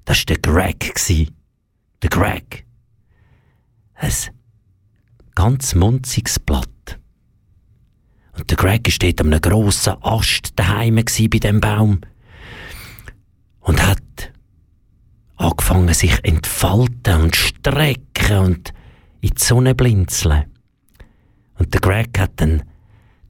das 0.05 0.19
war 0.19 0.25
der 0.27 0.39
Greg. 0.39 0.95
Der 2.03 2.09
Greg. 2.09 2.65
Ein 3.95 4.11
ganz 5.35 5.75
munziges 5.75 6.39
Blatt. 6.39 6.99
Und 8.39 8.49
der 8.49 8.57
Greg 8.57 8.87
war 8.87 8.99
dort 8.99 9.21
an 9.21 9.27
einem 9.27 9.41
grossen 9.41 9.97
Ast 10.01 10.53
daheim 10.57 10.97
bei 10.97 11.03
diesem 11.03 11.61
Baum. 11.61 12.01
Und 13.61 13.87
hat 13.87 14.03
angefangen, 15.41 15.95
sich 15.95 16.17
entfalten 16.23 17.23
und 17.23 17.37
strecken 17.37 18.39
und 18.39 18.73
in 19.21 19.31
die 19.31 19.43
Sonne 19.43 19.75
blinzeln. 19.75 20.45
Und 21.59 21.75
der 21.75 21.81
Greg 21.81 22.19
hat 22.19 22.33
dann 22.37 22.63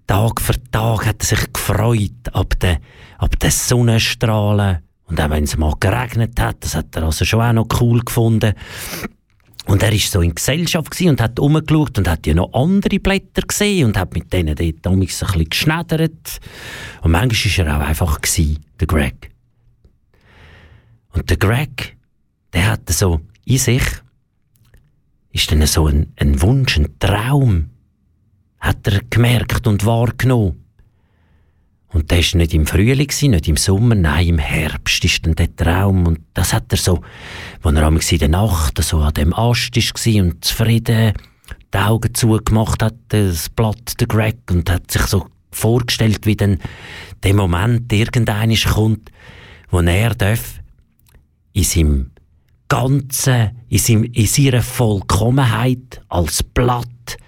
Tag 0.06 0.40
für 0.40 0.60
Tag 0.72 1.06
hat 1.06 1.22
er 1.22 1.24
sich 1.24 1.52
gefreut 1.52 2.32
ab 2.32 2.58
den, 2.58 2.78
ab 3.18 3.38
den 3.38 3.50
Sonnenstrahlen. 3.50 4.78
Und 5.06 5.20
auch 5.20 5.30
wenn 5.30 5.44
es 5.44 5.56
mal 5.56 5.74
geregnet 5.78 6.40
hat, 6.40 6.64
das 6.64 6.74
hat 6.74 6.96
er 6.96 7.04
also 7.04 7.24
schon 7.24 7.40
auch 7.40 7.52
noch 7.52 7.68
cool 7.80 8.00
gefunden. 8.00 8.54
Und 9.66 9.84
er 9.84 9.92
war 9.92 9.98
so 9.98 10.20
in 10.20 10.34
Gesellschaft 10.34 11.00
und 11.00 11.20
hat 11.20 11.38
umgeschaut 11.38 11.96
und 11.96 12.08
hat 12.08 12.26
ja 12.26 12.34
noch 12.34 12.52
andere 12.54 12.98
Blätter 12.98 13.42
gesehen 13.42 13.86
und 13.86 13.96
hat 13.96 14.14
mit 14.14 14.32
denen 14.32 14.56
dort 14.56 14.86
ein 14.86 14.98
bisschen 14.98 15.48
geschneddert. 15.48 16.40
Und 17.02 17.12
manchmal 17.12 17.66
war 17.66 17.66
er 17.66 17.76
auch 17.76 17.88
einfach, 17.88 18.20
gewesen, 18.20 18.64
der 18.80 18.88
Greg. 18.88 19.30
Und 21.12 21.30
der 21.30 21.36
Greg, 21.36 21.96
der 22.52 22.70
hatte 22.70 22.92
so 22.92 23.20
in 23.44 23.58
sich, 23.58 23.82
ist 25.32 25.50
dann 25.50 25.66
so 25.66 25.86
ein, 25.86 26.12
ein 26.16 26.40
Wunsch, 26.42 26.76
ein 26.76 26.98
Traum, 26.98 27.70
hat 28.58 28.86
er 28.86 29.00
gemerkt 29.08 29.66
und 29.66 29.86
wahrgenommen. 29.86 30.64
Und 31.92 32.12
das 32.12 32.32
war 32.32 32.38
nicht 32.38 32.54
im 32.54 32.66
Frühling, 32.66 33.08
nicht 33.08 33.48
im 33.48 33.56
Sommer, 33.56 33.96
nein, 33.96 34.28
im 34.28 34.38
Herbst 34.38 35.04
ist 35.04 35.26
dann 35.26 35.34
der 35.34 35.54
Traum. 35.56 36.06
Und 36.06 36.20
das 36.34 36.52
hat 36.52 36.70
er 36.70 36.76
so, 36.76 37.00
als 37.62 37.76
er 37.76 38.12
in 38.12 38.18
der 38.18 38.28
Nacht 38.28 38.82
so 38.82 38.98
an 38.98 39.14
dem 39.14 39.32
Ast 39.34 39.76
war 39.76 40.22
und 40.22 40.44
zufrieden 40.44 41.14
die 41.72 41.78
Augen 41.78 42.14
zugemacht 42.14 42.82
hat, 42.82 42.94
das 43.08 43.48
Blatt, 43.48 44.00
der 44.00 44.06
Greg, 44.06 44.38
und 44.50 44.70
hat 44.70 44.90
sich 44.90 45.02
so 45.02 45.26
vorgestellt, 45.52 46.26
wie 46.26 46.36
dann 46.36 46.58
der 47.22 47.34
Moment 47.34 47.92
irgendeines 47.92 48.64
kommt, 48.64 49.10
wo 49.70 49.80
er 49.80 50.14
darf 50.14 50.60
in 51.52 51.64
seinem 51.64 52.10
Ganzen, 52.70 53.50
in, 53.68 53.78
seinem, 53.78 54.04
in 54.04 54.26
seiner 54.26 54.62
Vollkommenheit 54.62 56.00
als 56.08 56.42
Blatt, 56.42 57.18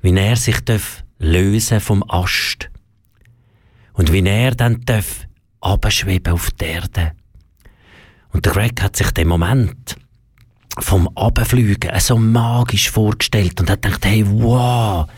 wie 0.00 0.16
er 0.16 0.36
sich 0.36 0.60
darf 0.60 1.04
lösen 1.18 1.80
vom 1.80 2.04
Ast 2.08 2.70
und 3.94 4.12
wie 4.12 4.24
er 4.24 4.52
dann 4.52 4.80
darf 4.86 5.26
abschweben 5.60 6.32
auf 6.32 6.52
die 6.52 6.66
Erde. 6.66 7.12
Und 8.32 8.46
der 8.46 8.52
Greg 8.52 8.80
hat 8.80 8.96
sich 8.96 9.10
den 9.10 9.26
Moment 9.26 9.96
vom 10.78 11.08
Abflügen 11.16 11.90
so 11.98 12.16
magisch 12.16 12.88
vorgestellt 12.88 13.60
und 13.60 13.68
hat 13.68 13.82
gedacht, 13.82 14.04
hey, 14.04 14.24
wow, 14.24 15.08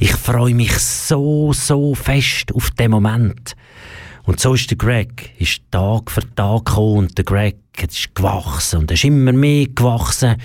ich 0.00 0.12
freue 0.12 0.54
mich 0.54 0.76
so, 0.78 1.52
so 1.52 1.94
fest 1.94 2.52
auf 2.52 2.72
den 2.72 2.90
Moment. 2.90 3.54
Und 4.24 4.40
so 4.40 4.54
ist 4.54 4.70
der 4.70 4.78
Greg, 4.78 5.34
ist 5.38 5.60
Tag 5.70 6.10
für 6.10 6.22
Tag 6.34 6.64
gekommen 6.64 6.98
und 6.98 7.18
der 7.18 7.24
Greg 7.24 7.63
ist 7.82 8.14
gewachsen 8.14 8.80
und 8.80 8.90
er 8.90 8.94
ist 8.94 9.04
immer 9.04 9.32
mehr 9.32 9.66
gewachsen 9.66 10.36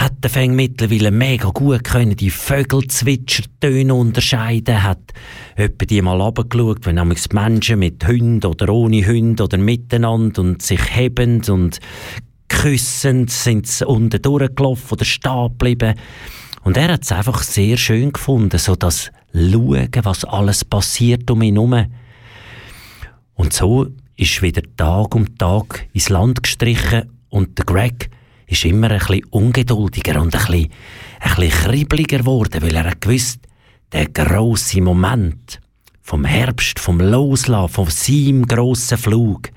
hat 0.00 0.24
der 0.24 0.30
Feng 0.30 0.54
mittlerweile 0.54 1.10
mega 1.10 1.50
gut 1.50 1.84
können 1.84 2.16
die 2.16 2.30
Vögelzwitschertöne 2.30 3.92
unterscheiden, 3.92 4.82
hat 4.82 5.12
etwa 5.56 5.84
die 5.84 6.00
mal 6.00 6.20
runtergeschaut, 6.20 6.86
wenn 6.86 6.96
die 6.96 7.34
Menschen 7.34 7.78
mit 7.80 8.06
Hunden 8.06 8.46
oder 8.46 8.70
ohne 8.70 9.06
Hunde 9.06 9.44
oder 9.44 9.58
miteinander 9.58 10.40
und 10.40 10.62
sich 10.62 10.80
hebend 10.96 11.50
und 11.50 11.80
küssend 12.48 13.30
sind 13.30 13.66
sie 13.66 13.86
unten 13.86 14.22
durchgelaufen 14.22 14.92
oder 14.92 15.04
stehen 15.04 15.48
geblieben. 15.48 15.94
Und 16.62 16.78
er 16.78 16.94
hat 16.94 17.02
es 17.02 17.12
einfach 17.12 17.42
sehr 17.42 17.76
schön 17.76 18.12
gefunden, 18.12 18.58
so 18.58 18.76
das 18.76 19.10
Schauen, 19.34 19.90
was 20.02 20.24
alles 20.24 20.64
passiert 20.64 21.30
um 21.30 21.42
ihn 21.42 21.56
herum. 21.56 21.86
Und 23.34 23.52
so 23.52 23.86
ist 24.20 24.42
wieder 24.42 24.62
Tag 24.76 25.14
um 25.14 25.38
Tag 25.38 25.88
ins 25.94 26.10
Land 26.10 26.42
gestrichen 26.42 27.10
und 27.30 27.56
der 27.56 27.64
Greg 27.64 28.10
ist 28.46 28.66
immer 28.66 28.90
ein 28.90 28.98
bisschen 28.98 29.24
ungeduldiger 29.30 30.20
und 30.20 30.34
ein 30.34 30.44
bisschen, 30.44 30.70
ein 31.20 31.36
bisschen 31.36 31.50
kribbeliger 31.50 32.18
geworden, 32.18 32.60
weil 32.60 32.76
er 32.76 32.94
gewusst, 32.96 33.40
der 33.92 34.10
grosse 34.10 34.82
Moment 34.82 35.58
vom 36.02 36.26
Herbst, 36.26 36.78
vom 36.78 37.00
Loslassen, 37.00 37.72
von 37.72 37.86
seinem 37.88 38.46
grossen 38.46 38.98
Flug, 38.98 39.50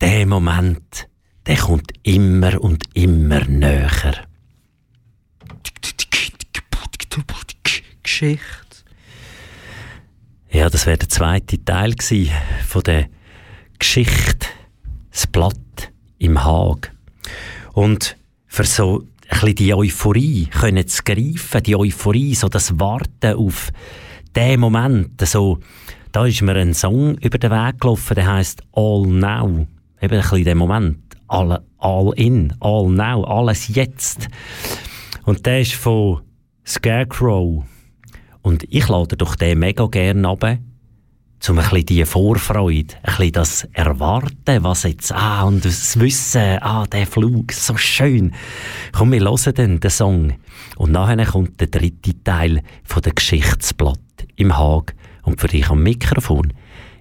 der 0.00 0.26
Moment, 0.26 1.08
der 1.44 1.56
kommt 1.56 1.90
immer 2.04 2.60
und 2.60 2.84
immer 2.94 3.44
näher. 3.46 4.26
Geschichte. 8.02 8.44
Ja, 10.52 10.68
das 10.70 10.86
wäre 10.86 10.98
der 10.98 11.08
zweite 11.08 11.64
Teil 11.64 11.94
von 12.66 12.82
der 12.82 13.08
Geschichte, 13.80 14.46
das 15.10 15.26
Blatt 15.26 15.56
im 16.18 16.44
Haag. 16.44 16.92
Und 17.72 18.16
für 18.46 18.64
so 18.64 19.00
ein 19.00 19.28
bisschen 19.28 19.54
die 19.54 19.74
Euphorie 19.74 20.46
können 20.46 20.86
zu 20.86 21.02
greifen, 21.02 21.62
die 21.62 21.74
Euphorie, 21.74 22.34
so 22.34 22.48
das 22.48 22.78
Warten 22.78 23.34
auf 23.34 23.72
den 24.36 24.60
Moment, 24.60 25.26
so, 25.26 25.58
da 26.12 26.26
ist 26.26 26.42
mir 26.42 26.54
ein 26.56 26.74
Song 26.74 27.16
über 27.18 27.38
den 27.38 27.50
Weg 27.50 27.80
gelaufen, 27.80 28.14
der 28.14 28.30
heißt 28.30 28.62
All 28.72 29.06
Now. 29.06 29.66
Eben 30.00 30.14
ein 30.14 30.20
bisschen 30.20 30.44
der 30.44 30.54
Moment. 30.54 30.98
All, 31.26 31.60
all 31.78 32.12
in, 32.16 32.52
all 32.60 32.90
now, 32.90 33.24
alles 33.24 33.68
jetzt. 33.68 34.28
Und 35.24 35.46
der 35.46 35.62
ist 35.62 35.72
von 35.72 36.20
Scarecrow. 36.66 37.64
Und 38.42 38.64
ich 38.68 38.88
lade 38.88 39.16
doch 39.16 39.36
den 39.36 39.58
mega 39.58 39.86
gerne 39.86 40.28
runter 40.28 40.58
um 41.48 41.58
ein 41.58 41.64
bisschen 41.64 41.86
die 41.86 42.04
Vorfreude, 42.04 42.94
ein 43.02 43.16
bisschen 43.16 43.32
das 43.32 43.64
Erwarten, 43.72 44.62
was 44.62 44.82
jetzt, 44.82 45.12
ah, 45.12 45.44
und 45.44 45.64
das 45.64 45.98
Wissen, 45.98 46.58
ah, 46.60 46.86
der 46.86 47.06
Flug, 47.06 47.52
so 47.52 47.76
schön. 47.76 48.34
Komm, 48.92 49.12
wir 49.12 49.20
hören 49.20 49.54
dann 49.54 49.80
den 49.80 49.90
Song. 49.90 50.34
Und 50.76 50.92
nachher 50.92 51.24
kommt 51.24 51.60
der 51.60 51.68
dritte 51.68 52.22
Teil 52.22 52.62
von 52.84 53.02
der 53.02 53.14
Geschichtsblatt 53.14 53.98
im 54.36 54.56
Haag. 54.56 54.94
Und 55.22 55.40
für 55.40 55.48
dich 55.48 55.70
am 55.70 55.82
Mikrofon 55.82 56.52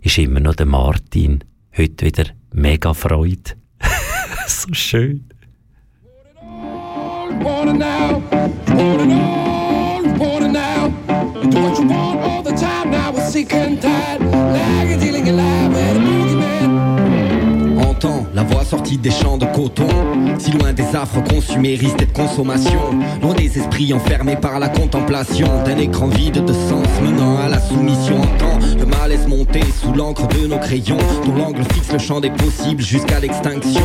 ist 0.02 0.18
immer 0.18 0.40
noch 0.40 0.56
der 0.56 0.66
Martin. 0.66 1.44
Heute 1.78 2.06
wieder 2.06 2.26
mega 2.54 2.94
Freude. 2.94 3.56
so 4.48 4.74
schön. 4.74 5.26
Want 7.42 7.70
it 7.70 7.78
now, 7.78 8.22
want 8.68 9.02
it 9.02 9.12
all, 9.12 10.04
want 10.18 10.46
it 10.46 10.52
now. 10.52 10.90
Do 11.50 11.62
what 11.62 11.80
you 11.80 11.88
want 11.88 12.20
all 12.20 12.44
the 12.44 12.52
time 12.52 12.92
now, 12.92 13.12
we're 13.14 13.30
sick 13.30 13.54
and 13.54 13.80
des 18.98 19.12
champs 19.12 19.38
de 19.38 19.46
coton. 19.46 19.88
Si 20.40 20.52
loin 20.52 20.74
des 20.74 20.96
affres 20.96 21.24
consuméristes 21.24 22.02
et 22.02 22.06
de 22.06 22.12
consommation, 22.12 22.80
loin 23.22 23.34
des 23.34 23.58
esprits 23.58 23.94
enfermés 23.94 24.36
par 24.36 24.60
la 24.60 24.70
contemplation 24.70 25.48
d'un 25.66 25.78
écran 25.78 26.08
vide 26.08 26.44
de 26.44 26.54
sens 26.54 26.88
menant 27.04 27.38
à 27.38 27.50
la 27.50 27.60
soumission. 27.60 28.20
Entend 28.20 28.60
le 28.78 28.86
malaise 28.86 29.28
monter 29.28 29.62
sous 29.82 29.94
l'encre 29.94 30.28
de 30.28 30.48
nos 30.48 30.58
crayons, 30.58 30.98
dont 31.26 31.36
l'angle 31.36 31.64
fixe 31.74 31.92
le 31.92 32.00
champ 32.00 32.20
des 32.20 32.32
possibles 32.32 32.82
jusqu'à 32.82 33.20
l'extinction. 33.20 33.82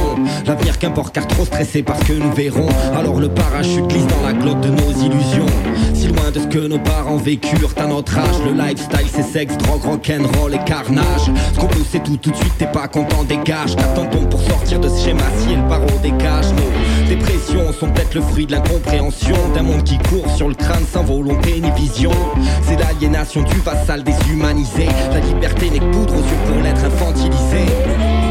L'avenir 0.47 0.79
qu'importe 0.79 1.14
car 1.14 1.27
trop 1.27 1.45
stressé 1.45 1.83
parce 1.83 2.03
que 2.05 2.12
nous 2.12 2.33
verrons. 2.33 2.69
Alors 2.97 3.21
le 3.21 3.29
parachute 3.29 3.87
glisse 3.88 4.07
dans 4.07 4.27
la 4.27 4.33
glotte 4.33 4.61
de 4.61 4.71
nos 4.71 4.93
illusions. 4.93 5.47
Si 5.93 6.09
loin 6.09 6.31
de 6.33 6.40
ce 6.40 6.47
que 6.47 6.67
nos 6.67 6.79
parents 6.79 7.17
vécurent 7.17 7.75
à 7.77 7.87
notre 7.87 8.19
âge, 8.19 8.37
le 8.47 8.53
lifestyle 8.53 9.09
c'est 9.12 9.23
sexe, 9.23 9.57
drogue, 9.59 9.85
rock'n'roll 9.85 10.55
et 10.55 10.64
carnage. 10.64 11.31
Ce 11.55 11.61
qu'on 11.61 11.67
peut 11.67 11.85
c'est 11.90 12.03
tout, 12.03 12.17
tout 12.17 12.31
de 12.31 12.37
suite 12.37 12.55
t'es 12.59 12.67
pas 12.67 12.88
content, 12.88 13.25
dégage 13.25 13.77
pour 14.31 14.40
sortir 14.43 14.81
de 14.81 14.88
schéma 14.96 15.24
si 15.38 15.54
le 15.54 15.68
paro 15.68 15.87
dégage 16.02 16.46
Nos 16.52 17.09
dépressions 17.09 17.72
sont 17.72 17.90
peut-être 17.90 18.14
le 18.14 18.22
fruit 18.22 18.46
de 18.46 18.52
l'incompréhension 18.52 19.37
D'un 19.54 19.62
monde 19.62 19.85
qui 19.85 19.98
court 19.98 20.28
sur 20.37 20.48
le 20.48 20.54
crâne 20.54 20.85
sans 20.90 21.02
volonté 21.02 21.61
ni 21.61 21.70
vision. 21.72 22.11
C'est 22.62 22.78
l'aliénation 22.78 23.42
du 23.42 23.57
vassal 23.61 24.02
déshumanisé. 24.02 24.87
La 25.12 25.20
liberté 25.20 25.70
n'est 25.70 25.78
que 25.78 25.85
poudre 25.92 26.14
aux 26.14 26.18
yeux 26.18 26.52
pour 26.52 26.62
l'être 26.62 26.85
infantilisé 26.85 28.24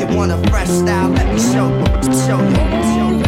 You, 0.00 0.16
want 0.16 0.32
a 0.32 0.50
fresh 0.50 0.68
style? 0.68 1.10
Let 1.10 1.26
me 1.32 1.40
show 1.40 1.68
you. 1.68 1.86
Show 2.26 2.40
you. 2.40 2.56
Show 2.94 3.16
you. 3.16 3.21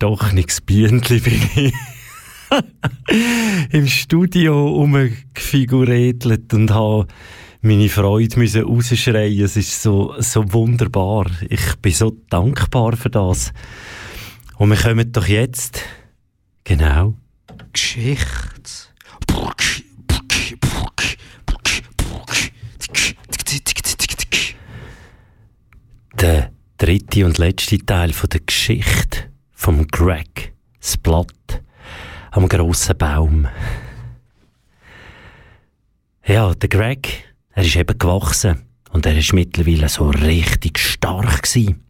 Gestochenes 0.00 0.62
Bienchen 0.62 1.20
bin 1.20 1.42
ich 1.56 1.74
im 3.70 3.86
Studio 3.86 4.68
rumgefiguretelt 4.68 6.54
und 6.54 6.70
habe 6.70 7.06
meine 7.60 7.90
Freude 7.90 8.38
müssen 8.38 8.62
rausschreien. 8.62 9.44
Es 9.44 9.58
ist 9.58 9.82
so, 9.82 10.14
so 10.18 10.50
wunderbar. 10.54 11.26
Ich 11.50 11.76
bin 11.82 11.92
so 11.92 12.16
dankbar 12.30 12.96
für 12.96 13.10
das. 13.10 13.52
Und 14.56 14.70
wir 14.70 14.78
kommen 14.78 15.12
doch 15.12 15.26
jetzt, 15.26 15.82
genau, 16.64 17.14
Geschichte. 17.70 18.88
der 26.14 26.52
dritte 26.76 27.24
und 27.24 27.38
letzte 27.38 27.78
Teil 27.78 28.12
von 28.12 28.28
der 28.28 28.40
Geschichte 28.40 29.29
vom 29.60 29.86
Greg, 29.88 30.54
das 30.80 30.96
Blatt 30.96 31.62
am 32.30 32.48
grossen 32.48 32.96
Baum. 32.96 33.46
Ja, 36.26 36.54
der 36.54 36.68
Greg, 36.70 37.34
er 37.52 37.64
ist 37.64 37.76
eben 37.76 37.98
gewachsen 37.98 38.62
und 38.90 39.04
er 39.04 39.18
ist 39.18 39.34
mittlerweile 39.34 39.90
so 39.90 40.08
richtig 40.08 40.78
stark 40.78 41.42
gewesen. 41.42 41.84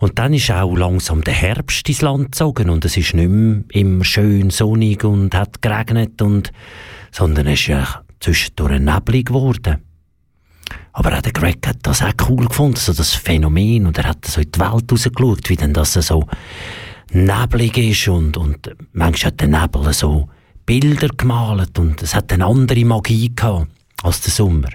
Und 0.00 0.18
dann 0.18 0.34
ist 0.34 0.50
auch 0.50 0.74
langsam 0.74 1.22
der 1.22 1.34
Herbst 1.34 1.88
ins 1.88 2.02
Land 2.02 2.32
gezogen 2.32 2.70
und 2.70 2.84
es 2.84 2.96
ist 2.96 3.14
nicht 3.14 3.28
mehr 3.28 3.62
immer 3.68 4.04
schön 4.04 4.50
sonnig 4.50 5.04
und 5.04 5.36
hat 5.36 5.62
geregnet 5.62 6.20
und, 6.22 6.50
sondern 7.12 7.46
es 7.46 7.60
ist 7.60 7.66
ja 7.68 8.02
zwischendurch 8.18 8.80
neblig 8.80 9.26
geworden. 9.26 9.91
Aber 10.92 11.16
auch 11.16 11.22
der 11.22 11.32
Greg 11.32 11.66
hat 11.66 11.78
das 11.82 12.02
auch 12.02 12.12
cool 12.28 12.46
gefunden, 12.46 12.76
so 12.76 12.92
das 12.92 13.14
Phänomen. 13.14 13.86
Und 13.86 13.98
er 13.98 14.04
hat 14.04 14.24
so 14.26 14.40
in 14.40 14.52
die 14.52 14.60
Welt 14.60 14.92
rausgeschaut, 14.92 15.48
wie 15.48 15.56
denn 15.56 15.72
das 15.72 15.94
so 15.94 16.26
neblig 17.12 17.78
ist. 17.78 18.08
Und, 18.08 18.36
und 18.36 18.74
manchmal 18.92 19.32
hat 19.32 19.40
der 19.40 19.48
Nebel 19.48 19.92
so 19.92 20.28
Bilder 20.66 21.08
gemalt 21.08 21.78
und 21.78 22.02
es 22.02 22.14
hat 22.14 22.32
eine 22.32 22.46
andere 22.46 22.84
Magie 22.84 23.34
gehabt 23.34 23.68
als 24.02 24.20
der 24.20 24.32
Sommer. 24.32 24.68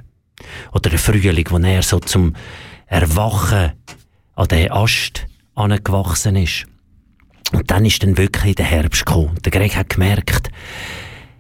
Oder 0.72 0.90
der 0.90 1.00
Frühling, 1.00 1.48
wo 1.50 1.58
er 1.58 1.82
so 1.82 2.00
zum 2.00 2.34
Erwachen 2.88 3.74
an 4.36 4.48
den 4.48 4.72
Ast 4.72 5.26
angewachsen 5.56 6.36
ist. 6.36 6.66
Und 7.54 7.72
dann 7.72 7.86
ist 7.86 8.04
dann 8.04 8.18
wirklich 8.18 8.56
der 8.56 8.66
Herbst 8.66 9.06
gekommen. 9.06 9.38
Der 9.44 9.52
Greg 9.52 9.76
hat 9.76 9.90
gemerkt, 9.90 10.50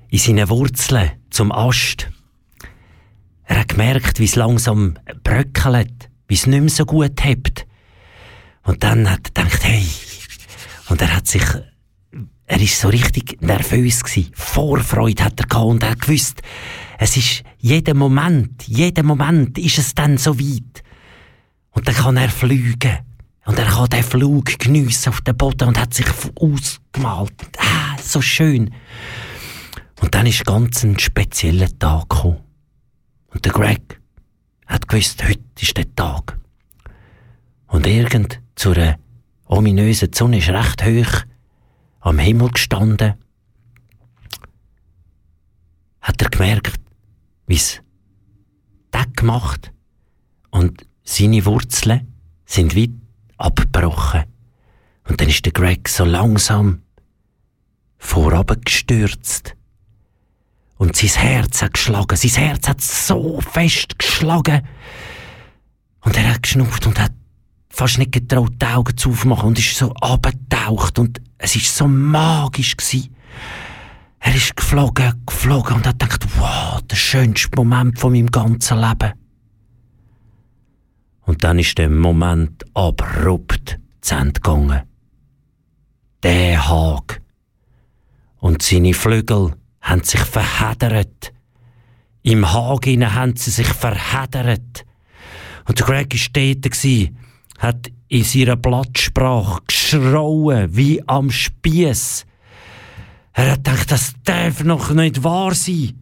in 0.10 0.20
seinen 0.20 0.50
Wurzeln 0.50 1.12
zum 1.30 1.52
Ast, 1.52 2.10
er 3.48 3.60
hat 3.60 3.70
gemerkt, 3.70 4.20
wie 4.20 4.26
es 4.26 4.36
langsam 4.36 4.96
bröckelt, 5.24 6.10
wie 6.28 6.36
es 6.36 6.46
nicht 6.46 6.60
mehr 6.60 6.70
so 6.70 6.86
gut 6.86 7.24
hebt. 7.24 7.66
Und 8.64 8.84
dann 8.84 9.10
hat 9.10 9.22
er 9.34 9.44
gedacht, 9.44 9.64
hey, 9.64 9.88
und 10.90 11.02
er 11.02 11.16
hat 11.16 11.28
sich, 11.28 11.44
er 12.46 12.62
ist 12.62 12.80
so 12.80 12.90
richtig 12.90 13.42
nervös 13.42 14.04
gewesen. 14.04 14.32
Vorfreude 14.34 15.24
hat 15.24 15.40
er 15.40 15.48
gehabt 15.48 15.66
und 15.66 15.84
er 15.84 15.92
hat 15.92 16.02
gewusst, 16.02 16.42
es 17.00 17.16
ist 17.16 17.44
jeden 17.58 17.98
Moment, 17.98 18.68
jeden 18.68 19.06
Moment 19.06 19.58
ist 19.58 19.78
es 19.78 19.96
dann 19.96 20.18
so 20.18 20.38
weit. 20.38 20.84
Und 21.72 21.88
dann 21.88 21.96
kann 21.96 22.18
er 22.18 22.30
fliegen. 22.30 23.00
Und 23.46 23.58
er 23.58 23.66
kann 23.66 23.88
den 23.90 24.04
Flug 24.04 24.60
geniessen 24.60 25.10
auf 25.10 25.22
dem 25.22 25.38
Boden 25.38 25.70
und 25.70 25.80
hat 25.80 25.94
sich 25.94 26.08
ausgemalt. 26.36 27.34
Ah, 27.58 27.96
so 28.04 28.22
schön. 28.22 28.74
Und 30.02 30.14
dann 30.14 30.26
ist 30.26 30.46
ganz 30.46 30.84
ein 30.84 31.00
spezieller 31.00 31.70
Tag 31.80 32.10
gekommen. 32.10 32.47
Und 33.38 33.46
der 33.46 33.54
Greg 33.54 34.02
hat 34.66 34.88
gewusst, 34.88 35.24
heute 35.24 35.44
ist 35.62 35.78
der 35.78 35.94
Tag. 35.94 36.40
Und 37.68 37.86
irgend 37.86 38.42
zu 38.56 38.72
einer 38.72 38.98
ominösen 39.46 40.12
Sonne 40.12 40.40
ist 40.40 40.50
recht 40.50 40.84
hoch 40.84 41.22
am 42.00 42.18
Himmel 42.18 42.50
gestanden. 42.50 43.14
Hat 46.02 46.20
er 46.20 46.30
gemerkt, 46.32 46.82
wie 47.46 47.58
es 47.58 47.80
Deck 48.92 49.16
gemacht 49.16 49.72
und 50.50 50.88
seine 51.04 51.46
Wurzeln 51.46 52.12
sind 52.44 52.76
weit 52.76 52.90
abgebrochen. 53.38 54.24
Und 55.08 55.22
dann 55.22 55.30
ist 55.30 55.46
der 55.46 55.54
Greg 55.54 55.88
so 55.90 56.06
langsam 56.06 56.82
vorab 58.00 58.66
gestürzt. 58.66 59.57
Und 60.78 60.96
sein 60.96 61.22
Herz 61.22 61.62
hat 61.62 61.74
geschlagen. 61.74 62.16
Sein 62.16 62.44
Herz 62.44 62.68
hat 62.68 62.82
so 62.82 63.42
fest 63.42 63.98
geschlagen. 63.98 64.62
Und 66.02 66.18
er 66.18 66.34
hat 66.34 66.44
geschnupft 66.44 66.86
und 66.86 67.00
hat 67.00 67.12
fast 67.70 67.98
nicht 67.98 68.12
getraut, 68.12 68.54
die 68.62 68.66
Augen 68.66 68.98
zu 68.98 69.10
aufmachen 69.10 69.50
und 69.50 69.60
ist 69.60 69.78
so 69.78 69.94
abgetaucht 69.94 70.98
und 70.98 71.22
es 71.38 71.56
ist 71.56 71.76
so 71.76 71.88
magisch 71.88 72.76
gewesen. 72.76 73.16
Er 74.20 74.36
ist 74.36 74.56
geflogen, 74.56 75.14
geflogen 75.26 75.76
und 75.76 75.88
hat 75.88 76.00
gedacht, 76.00 76.26
wow, 76.38 76.82
der 76.82 76.96
schönste 76.96 77.56
Moment 77.56 78.00
von 78.00 78.14
meinem 78.14 78.32
ganzen 78.32 78.80
Leben. 78.80 79.14
Und 81.22 81.44
dann 81.44 81.60
ist 81.60 81.78
der 81.78 81.90
Moment 81.90 82.64
abrupt 82.74 83.78
zu 84.02 84.16
Ende 84.16 84.34
gegangen. 84.34 84.82
Der 86.24 86.68
Hag. 86.68 87.22
Und 88.40 88.62
seine 88.62 88.94
Flügel 88.94 89.54
haben 89.88 90.04
sich 90.04 90.20
verheddert. 90.20 91.34
Im 92.22 92.52
Hagen 92.52 93.16
haben 93.16 93.38
sie 93.38 93.52
sich 93.52 93.68
verheddert. 93.68 94.86
Und 95.66 95.80
der 95.80 95.86
Greg 95.86 96.14
war 96.14 96.54
dort, 96.62 97.12
hat 97.60 97.92
in 98.10 98.24
seiner 98.24 98.56
Blattsprache 98.58 99.62
geschrauen 99.66 100.76
wie 100.76 101.02
am 101.08 101.32
Spieß. 101.32 102.26
Er 103.34 103.52
hat 103.52 103.64
gedacht, 103.64 103.92
das 103.92 104.14
darf 104.24 104.64
noch 104.64 104.92
nicht 104.92 105.24
wahr 105.24 105.54
sein. 105.54 106.02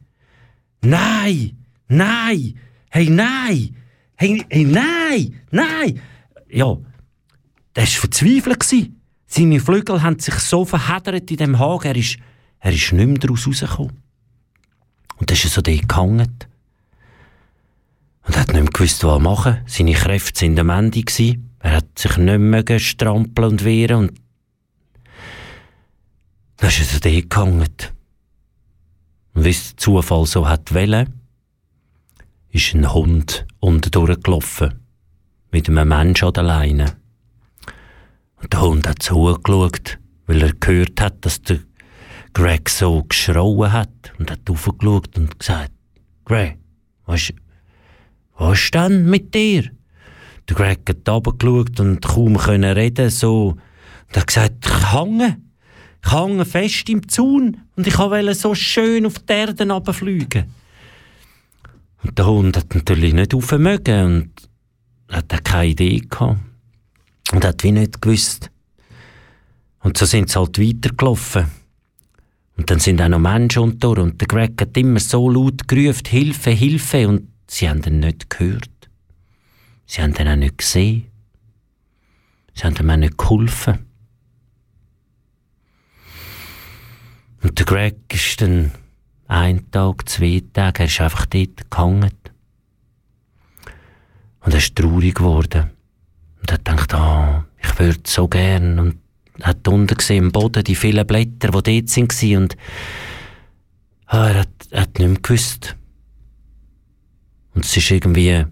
Nein, 0.81 1.57
nein, 1.87 2.57
hey, 2.89 3.09
nein, 3.09 3.75
hey, 4.15 4.45
hey 4.49 4.65
nein, 4.65 5.41
nein. 5.51 6.01
Ja, 6.49 6.77
der 7.75 7.83
war 7.83 7.87
verzweifelt. 7.87 8.91
Seine 9.27 9.59
Flügel 9.59 10.01
haben 10.01 10.19
sich 10.19 10.35
so 10.35 10.65
verheddert 10.65 11.29
in 11.29 11.37
dem 11.37 11.59
Hagen, 11.59 11.87
er 11.87 11.95
ist, 11.95 12.17
er 12.65 12.73
ist 12.73 12.93
nicht 12.93 13.07
mehr 13.07 13.19
daraus 13.19 13.45
rausgekommen. 13.45 14.01
Und 15.17 15.29
dann 15.29 15.37
ist 15.37 15.43
er 15.43 15.51
so 15.51 15.61
dort 15.61 15.87
gehangen. 15.87 16.35
Und 18.23 18.37
hat 18.37 18.47
nicht 18.47 18.63
mehr 18.63 18.71
gewusst, 18.71 19.03
was 19.03 19.11
er 19.11 19.19
machen. 19.19 19.61
Seine 19.67 19.93
Kräfte 19.93 20.47
waren 20.47 20.59
am 20.59 20.69
Ende. 20.71 21.03
Gewesen. 21.03 21.55
Er 21.59 21.73
hat 21.73 21.99
sich 21.99 22.17
nicht 22.17 22.39
mehr 22.39 22.79
strampeln 22.79 23.51
und 23.51 23.63
wehren. 23.65 24.09
Und 24.09 24.21
dann 26.57 26.69
ist 26.69 26.79
er 26.79 26.85
so 26.85 26.99
dort 26.99 27.29
gehangen. 27.29 27.69
Und 29.35 29.45
wie 29.45 29.49
es 29.49 29.75
der 29.75 29.77
Zufall 29.77 30.25
so 30.25 30.49
hat 30.49 30.73
wollen, 30.73 31.21
ist 32.49 32.73
ein 32.73 32.91
Hund 32.91 33.45
unten 33.59 33.91
durchgelaufen. 33.91 34.73
Mit 35.51 35.69
einem 35.69 35.87
Menschen 35.87 36.29
an 36.29 36.33
der 36.33 36.43
Leine. 36.43 36.97
Und 38.41 38.51
der 38.51 38.61
Hund 38.61 38.87
hat 38.87 39.03
zugeschaut, 39.03 39.99
weil 40.25 40.41
er 40.41 40.53
gehört 40.53 40.99
hat, 40.99 41.23
dass 41.23 41.43
der 41.43 41.59
Greg 42.35 42.69
so 42.69 43.01
geschrauen 43.03 43.71
hat 43.71 44.11
und 44.19 44.29
hat 44.29 44.49
aufgeschaut 44.49 45.17
und 45.17 45.39
gesagt, 45.39 45.71
Greg, 46.25 46.57
was, 47.05 47.31
was 48.37 48.59
ist 48.59 48.75
denn 48.75 49.09
mit 49.09 49.33
dir? 49.33 49.71
Der 50.49 50.55
Greg 50.57 50.81
hat 50.89 51.07
runtergeschaut 51.07 51.79
und 51.79 52.01
kaum 52.01 52.37
können 52.37 52.73
reden, 52.73 53.09
so, 53.09 53.55
und 54.07 54.17
hat 54.17 54.27
gesagt, 54.27 54.65
ich 54.65 54.91
hange, 54.91 55.37
ich 56.03 56.11
hange 56.11 56.43
fest 56.43 56.89
im 56.89 57.07
Zaun 57.07 57.61
und 57.77 57.87
ich 57.87 57.97
wollte 57.97 58.35
so 58.35 58.53
schön 58.53 59.05
auf 59.05 59.17
die 59.19 59.31
Erde 59.31 59.71
runterfliegen. 59.71 60.53
Und 62.03 62.19
der 62.19 62.25
Hund 62.27 62.57
hat 62.57 62.75
natürlich 62.75 63.13
nicht 63.13 63.33
aufmögen 63.33 64.05
und 64.05 64.49
hat 65.09 65.45
keine 65.45 65.69
Idee 65.69 66.01
gehabt. 66.01 66.41
Und 67.31 67.45
hat 67.45 67.63
wie 67.63 67.71
nicht 67.71 68.01
gewusst. 68.01 68.51
Und 69.79 69.97
so 69.97 70.05
sind 70.05 70.29
sie 70.29 70.37
halt 70.37 70.59
weitergelaufen. 70.59 71.64
Und 72.57 72.71
dann 72.71 72.79
sind 72.79 73.01
auch 73.01 73.09
noch 73.09 73.19
Menschen 73.19 73.63
unter 73.63 73.97
und 74.01 74.19
der 74.21 74.27
Greg 74.27 74.59
hat 74.61 74.77
immer 74.77 74.99
so 74.99 75.29
laut 75.29 75.67
gerufen, 75.67 76.05
Hilfe, 76.07 76.51
Hilfe, 76.51 77.07
und 77.07 77.27
sie 77.47 77.69
haben 77.69 77.83
ihn 77.83 77.99
nicht 77.99 78.29
gehört. 78.29 78.69
Sie 79.85 80.01
haben 80.01 80.15
ihn 80.15 80.27
auch 80.27 80.35
nicht 80.35 80.57
gesehen. 80.57 81.07
Sie 82.53 82.63
haben 82.63 82.75
ihm 82.77 82.89
auch 82.89 82.95
nicht 82.95 83.17
geholfen. 83.17 83.85
Und 87.43 87.59
der 87.59 87.65
Greg 87.65 87.97
ist 88.11 88.41
dann 88.41 88.71
ein 89.27 89.69
Tag, 89.71 90.07
zwei 90.09 90.41
Tage, 90.53 90.79
er 90.79 90.85
ist 90.85 91.01
einfach 91.01 91.25
dort 91.25 91.69
gehangen. 91.69 92.11
Und 94.39 94.53
er 94.53 94.57
ist 94.57 94.75
traurig 94.75 95.15
geworden. 95.15 95.71
Und 96.39 96.51
er 96.51 96.57
denkt, 96.59 96.93
ah, 96.93 97.39
oh, 97.39 97.43
ich 97.61 97.79
würde 97.79 97.99
so 98.05 98.27
gern. 98.27 98.79
Und 98.79 98.99
hat 99.41 99.67
unten 99.67 99.95
gesehen, 99.95 100.25
im 100.25 100.31
Boden, 100.31 100.63
die 100.63 100.75
vielen 100.75 101.05
Blätter, 101.05 101.49
die 101.61 101.83
dort 101.85 101.97
waren. 101.97 102.37
Und 102.37 102.57
ah, 104.05 104.27
er, 104.29 104.39
hat, 104.39 104.49
er 104.71 104.81
hat 104.81 104.99
nicht 104.99 105.07
mehr 105.07 105.21
gewusst. 105.21 105.75
Und 107.53 107.65
es 107.65 107.75
ist 107.75 107.91
irgendwie 107.91 108.45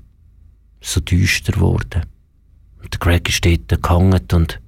so 0.81 0.99
düster 0.99 1.53
geworden. 1.53 2.05
Und 2.81 2.93
der 2.93 2.99
Greg 2.99 3.29
ist 3.29 3.45
dort 3.45 3.81
gehangen 3.81 4.21
und 4.33 4.61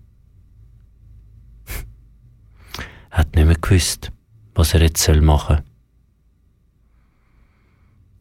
hat 3.11 3.35
nicht 3.35 3.45
mehr 3.45 3.55
gewusst, 3.55 4.11
was 4.53 4.73
er 4.73 4.81
jetzt 4.81 5.07
machen 5.21 5.57
soll. 5.57 5.63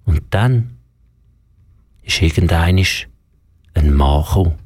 Und 0.06 0.22
dann 0.30 0.76
ist 2.02 2.20
irgendeinisch 2.20 3.08
ein 3.74 3.94
Mann 3.94 4.22
gekommen 4.24 4.63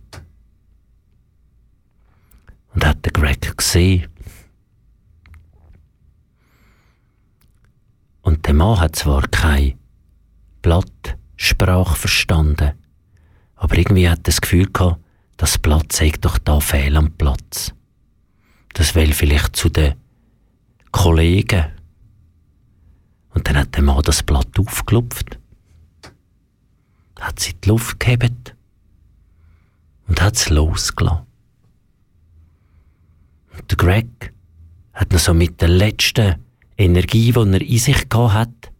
und 2.78 2.86
hat 2.86 3.04
den 3.04 3.12
Greg 3.12 3.58
gesehen. 3.58 4.06
Und 8.22 8.46
der 8.46 8.54
Mann 8.54 8.78
hat 8.78 8.94
zwar 8.94 9.26
keine 9.26 9.76
Blattsprache 10.62 11.96
verstanden, 11.96 12.74
aber 13.56 13.76
irgendwie 13.76 14.08
hat 14.08 14.20
er 14.20 14.22
das 14.22 14.40
Gefühl 14.40 14.70
gehabt, 14.70 15.00
das 15.36 15.58
Blatt 15.58 15.90
sei 15.90 16.12
doch 16.20 16.38
da 16.38 16.60
fehl 16.60 16.96
am 16.96 17.10
Platz. 17.14 17.74
Das 18.74 18.94
will 18.94 19.12
vielleicht 19.12 19.56
zu 19.56 19.70
den 19.70 19.94
Kollegen. 20.92 21.72
Und 23.30 23.48
dann 23.48 23.56
hat 23.56 23.74
der 23.74 23.82
Mann 23.82 24.02
das 24.04 24.22
Blatt 24.22 24.56
aufgelupft, 24.56 25.36
hat 27.18 27.40
sie 27.40 27.50
in 27.50 27.60
die 27.60 27.68
Luft 27.70 27.98
gehebt 27.98 28.54
und 30.06 30.22
hat 30.22 30.36
es 30.36 30.48
losgelassen. 30.48 31.27
Der 33.70 33.76
Greg 33.76 34.32
hat 34.92 35.12
noch 35.12 35.18
so 35.18 35.34
mit 35.34 35.60
der 35.60 35.68
letzten 35.68 36.36
Energie, 36.76 37.32
die 37.32 37.38
er 37.38 37.60
in 37.60 37.78
sich 37.78 38.08
gehabt 38.08 38.34
hat, 38.34 38.72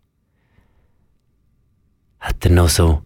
hat 2.21 2.45
er 2.45 2.51
noch 2.53 2.69
so 2.69 3.03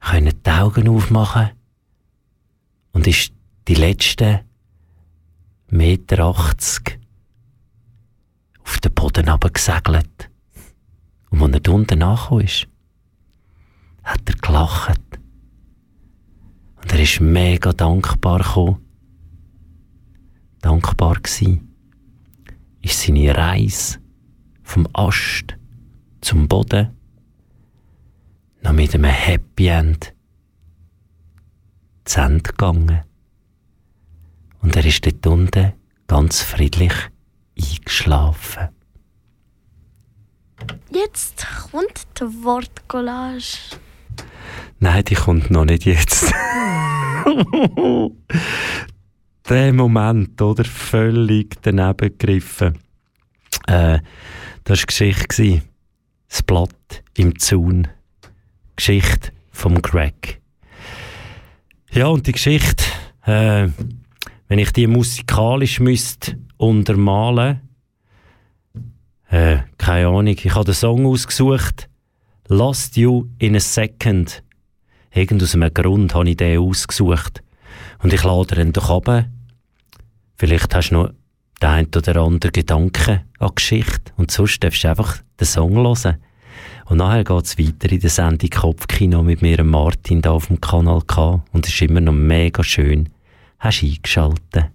können 0.00 0.42
die 0.44 0.50
Augen 0.50 0.88
aufmachen 0.88 1.50
und 2.92 3.06
ist 3.06 3.32
die 3.68 3.74
letzten 3.74 4.40
Meter 5.68 6.24
80 6.24 6.98
auf 8.64 8.80
den 8.80 8.92
Boden 8.92 9.26
gesegelt. 9.52 10.30
Und 11.30 11.54
als 11.54 11.62
er 11.64 11.72
unten 11.72 12.02
angekommen 12.02 12.44
ist, 12.44 12.68
hat 14.02 14.20
er 14.28 14.34
gelacht. 14.34 15.00
Und 16.76 16.92
er 16.92 17.00
ist 17.00 17.20
mega 17.20 17.72
dankbar 17.72 18.40
gekommen. 18.40 18.91
Dankbar 20.62 21.18
gsi 21.20 21.60
ist 22.82 23.00
seine 23.02 23.36
Reise 23.36 23.98
vom 24.62 24.88
Ast 24.92 25.56
zum 26.20 26.46
Boden 26.46 26.96
noch 28.62 28.72
mit 28.72 28.94
einem 28.94 29.10
Happy 29.10 29.66
End 29.66 30.14
zu 32.04 32.20
Ende 32.20 32.44
gegangen. 32.44 33.02
Und 34.60 34.76
er 34.76 34.84
ist 34.86 35.04
dort 35.04 35.26
unten 35.26 35.72
ganz 36.06 36.42
friedlich 36.42 36.94
eingeschlafen. 37.60 38.68
Jetzt 40.92 41.44
kommt 41.72 42.06
die 42.20 42.44
Wortcollage. 42.44 43.58
Nein, 44.78 45.04
die 45.06 45.16
kommt 45.16 45.50
noch 45.50 45.64
nicht 45.64 45.86
jetzt. 45.86 46.32
Der 49.48 49.72
Moment, 49.72 50.40
oder? 50.40 50.64
Völlig 50.64 51.60
daneben 51.62 51.96
gegriffen. 52.18 52.78
Äh, 53.66 53.98
das 54.64 54.80
war 54.80 54.86
Geschichte. 54.86 55.62
Das 56.28 56.42
Blatt 56.42 57.02
im 57.16 57.38
Zaun. 57.38 57.88
Geschichte 58.76 59.32
vom 59.50 59.82
Greg. 59.82 60.40
Ja, 61.90 62.06
und 62.06 62.26
die 62.26 62.32
Geschichte, 62.32 62.84
äh, 63.26 63.68
wenn 64.48 64.58
ich 64.58 64.72
die 64.72 64.86
musikalisch 64.86 65.80
müsste 65.80 66.38
untermalen, 66.56 67.60
äh, 69.28 69.58
keine 69.76 70.08
Ahnung, 70.08 70.28
ich 70.28 70.54
habe 70.54 70.64
den 70.64 70.74
Song 70.74 71.04
ausgesucht, 71.06 71.88
Lost 72.48 72.96
You 72.96 73.26
in 73.38 73.56
a 73.56 73.60
Second. 73.60 74.42
Irgend 75.10 75.42
aus 75.42 75.54
einem 75.54 75.72
Grund 75.72 76.14
habe 76.14 76.30
ich 76.30 76.36
den 76.36 76.58
ausgesucht. 76.58 77.42
Und 78.02 78.12
ich 78.12 78.24
lade 78.24 78.60
ihn 78.60 78.72
doch 78.72 78.90
ab. 78.90 79.26
Vielleicht 80.36 80.74
hast 80.74 80.90
du 80.90 80.94
noch 80.94 81.10
den 81.62 81.68
einen 81.68 81.88
oder 81.94 82.16
anderen 82.16 82.52
Gedanken 82.52 83.20
an 83.38 83.52
Geschichte. 83.54 84.12
Und 84.16 84.30
sonst 84.30 84.62
darfst 84.62 84.84
du 84.84 84.88
einfach 84.88 85.18
den 85.38 85.46
Song 85.46 85.76
hören. 85.76 86.16
Und 86.86 86.98
nachher 86.98 87.24
geht 87.24 87.44
es 87.44 87.58
weiter 87.58 87.92
in 87.92 88.00
der 88.00 88.10
Sendung 88.10 88.50
Kopfkino 88.50 89.22
mit 89.22 89.40
mir 89.40 89.62
Martin 89.62 90.20
da 90.20 90.32
auf 90.32 90.48
dem 90.48 90.60
Kanal 90.60 91.02
K. 91.06 91.42
Und 91.52 91.66
es 91.66 91.72
ist 91.72 91.82
immer 91.82 92.00
noch 92.00 92.12
mega 92.12 92.64
schön. 92.64 93.08
Hast 93.60 93.82
du 93.82 93.86
eingeschaltet. 93.86 94.70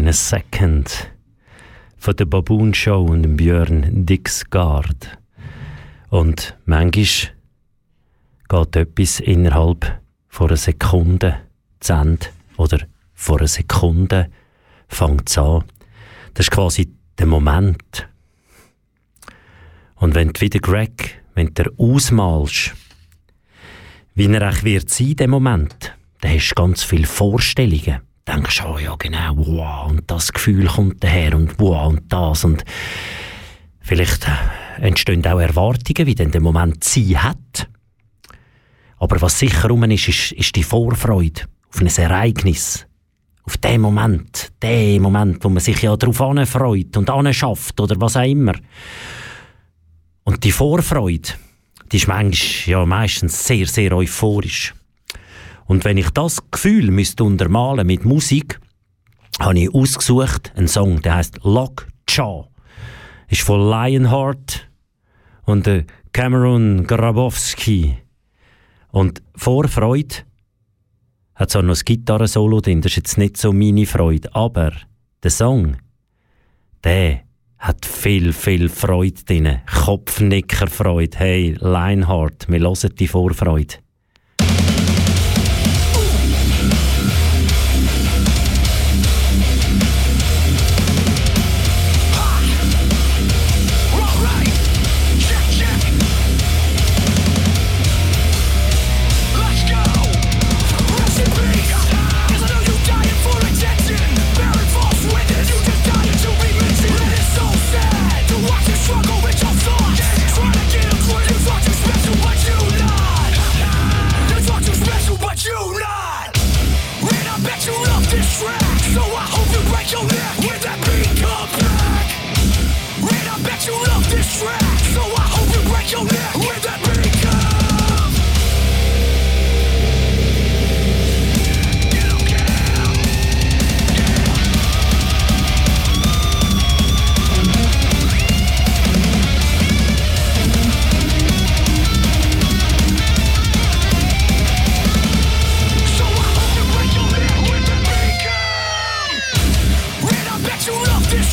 In 0.00 0.08
a 0.08 0.14
Second 0.14 1.12
von 1.98 2.16
der 2.16 2.24
Baboon 2.24 2.72
Show 2.72 3.04
und 3.04 3.22
dem 3.22 3.36
Björn 3.36 4.06
Dixgard. 4.06 5.18
Und 6.08 6.56
manchmal 6.64 7.34
geht 8.48 8.76
etwas 8.76 9.20
innerhalb 9.20 10.00
von 10.26 10.48
einer 10.48 10.56
Sekunde 10.56 11.42
zu 11.80 11.92
Ende 11.92 12.26
oder 12.56 12.78
vor 13.12 13.40
einer 13.40 13.48
Sekunde 13.48 14.30
fängt 14.88 15.28
es 15.28 15.36
an. 15.36 15.64
Das 16.32 16.46
ist 16.46 16.50
quasi 16.50 16.90
der 17.18 17.26
Moment. 17.26 18.08
Und 19.96 20.14
wenn 20.14 20.32
du 20.32 20.40
wieder 20.40 20.60
Greg, 20.60 21.22
wenn 21.34 21.52
du 21.52 21.70
ausmalst, 21.76 22.74
wie 24.14 24.32
er 24.32 24.48
auch 24.48 24.62
wird 24.62 24.88
sein, 24.88 25.16
der 25.16 25.28
Moment, 25.28 25.94
dann 26.22 26.32
hast 26.32 26.52
du 26.52 26.54
ganz 26.54 26.84
viele 26.84 27.06
Vorstellungen. 27.06 28.00
Denkst, 28.32 28.62
oh 28.64 28.78
ja 28.78 28.94
genau, 28.96 29.36
wow, 29.38 29.90
und 29.90 30.08
das 30.08 30.32
Gefühl 30.32 30.68
kommt 30.68 31.02
daher 31.02 31.34
und 31.34 31.58
wow, 31.58 31.88
und 31.88 32.12
das 32.12 32.44
und 32.44 32.64
vielleicht 33.80 34.28
äh, 34.28 34.82
entstehen 34.82 35.26
auch 35.26 35.40
Erwartungen, 35.40 36.06
wie 36.06 36.14
denn 36.14 36.30
der 36.30 36.40
Moment 36.40 36.84
sein 36.84 37.24
hat. 37.24 37.68
Aber 38.98 39.20
was 39.20 39.40
sicher 39.40 39.66
rum 39.68 39.82
ist, 39.82 40.06
ist, 40.06 40.30
ist 40.30 40.54
die 40.54 40.62
Vorfreude 40.62 41.42
auf 41.72 41.80
ein 41.80 41.88
Ereignis, 41.88 42.86
auf 43.42 43.56
den 43.56 43.80
Moment, 43.80 44.52
den 44.62 45.02
Moment, 45.02 45.42
wo 45.42 45.48
man 45.48 45.60
sich 45.60 45.82
ja 45.82 45.96
darauf 45.96 46.18
freut 46.48 46.96
und 46.96 47.10
anschafft 47.10 47.80
oder 47.80 48.00
was 48.00 48.16
auch 48.16 48.22
immer. 48.22 48.54
Und 50.22 50.44
die 50.44 50.52
Vorfreude, 50.52 51.30
die 51.90 51.96
ist 51.96 52.06
manchmal, 52.06 52.70
ja, 52.70 52.86
meistens 52.86 53.44
sehr, 53.44 53.66
sehr 53.66 53.92
euphorisch. 53.92 54.72
Und 55.70 55.84
wenn 55.84 55.98
ich 55.98 56.10
das 56.10 56.40
Gefühl 56.50 56.90
müsste 56.90 57.22
untermalen 57.22 57.86
mit 57.86 58.04
Musik, 58.04 58.58
habe 59.38 59.56
ich 59.56 59.72
ausgesucht 59.72 60.52
einen 60.56 60.66
Song, 60.66 61.00
der 61.00 61.14
heißt 61.14 61.44
Lockjaw. 61.44 62.48
Ist 63.28 63.42
von 63.42 63.70
Lionheart 63.70 64.68
und 65.44 65.70
Cameron 66.12 66.88
Grabowski. 66.88 67.96
Und 68.88 69.22
Vorfreude 69.36 70.16
hat 71.36 71.50
zwar 71.50 71.62
noch 71.62 71.76
ein 71.76 71.84
Gitarrensolo 71.84 72.60
drin, 72.60 72.80
das 72.80 72.90
ist 72.90 72.96
jetzt 72.96 73.18
nicht 73.18 73.36
so 73.36 73.52
meine 73.52 73.86
Freude, 73.86 74.34
aber 74.34 74.72
der 75.22 75.30
Song, 75.30 75.76
der 76.82 77.20
hat 77.58 77.86
viel, 77.86 78.32
viel 78.32 78.68
Freude 78.70 79.22
drin. 79.22 79.58
Kopfnickerfreude. 79.84 81.16
Hey, 81.16 81.56
Lionheart, 81.60 82.48
wir 82.48 82.58
hören 82.58 82.94
die 82.98 83.06
Vorfreude. 83.06 83.76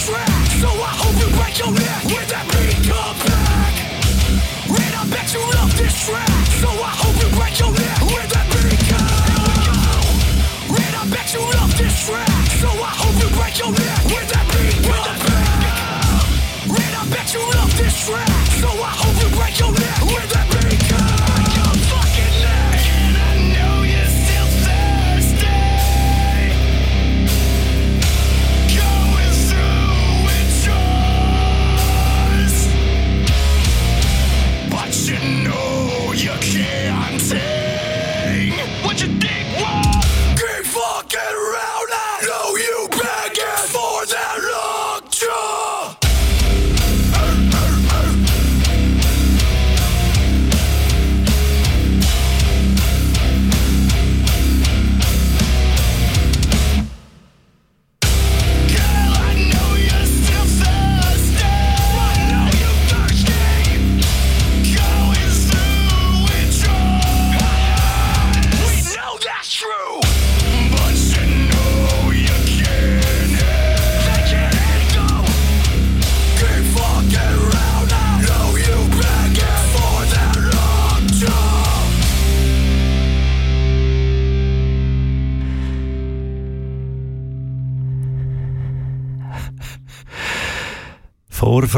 track. 0.08 0.48
So 0.64 0.70
I 0.72 0.94
hope 1.02 1.18
you 1.20 1.30
break 1.36 1.60
your 1.60 1.72
neck 1.72 2.02
when 2.08 2.26
that 2.32 2.46
beat 2.56 2.80
comes 2.88 3.20
back. 3.28 3.76
And 4.72 4.94
I 4.96 5.04
bet 5.12 5.28
you 5.36 5.44
love 5.60 5.72
this 5.76 5.96
track. 6.06 6.32
So 6.64 6.70
I 6.72 6.92
hope 7.02 7.18
you 7.20 7.30
break 7.36 7.60
your 7.60 7.72
neck 7.76 8.00
when 8.08 8.28
that 8.32 8.48
beat 8.56 8.82
comes. 8.88 10.08
And 10.80 10.94
I 10.96 11.04
bet 11.12 11.28
you 11.36 11.44
love 11.60 11.72
this 11.78 11.96
track. 12.08 12.48
So 12.62 12.70
I 12.72 12.94
hope 13.02 13.18
you 13.20 13.30
break 13.36 13.56
your 13.60 13.72
neck 13.72 14.00
when 14.08 14.26
that 14.32 14.37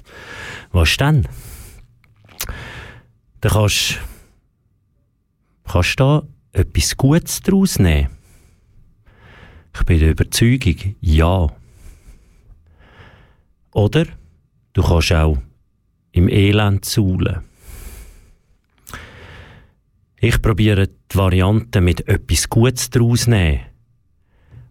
was 0.72 0.96
dann? 0.96 1.28
Da 3.42 3.50
kannst, 3.50 3.98
kannst 5.64 6.00
da 6.00 6.22
etwas 6.52 6.96
Gutes 6.96 7.40
daraus 7.40 7.78
nehmen. 7.78 8.08
Ich 9.74 9.84
bin 9.84 9.98
der 9.98 10.12
Überzeugung, 10.12 10.94
ja. 11.00 11.48
Oder 13.72 14.06
du 14.72 14.82
kannst 14.82 15.12
auch 15.12 15.38
im 16.12 16.28
Elend 16.28 16.84
zaulen. 16.84 17.51
Ich 20.24 20.40
probiere 20.40 20.86
die 20.86 21.16
Variante 21.18 21.80
mit 21.80 22.06
etwas 22.06 22.48
Gutes 22.48 22.90
daraus 22.90 23.26
nehmen. 23.26 23.58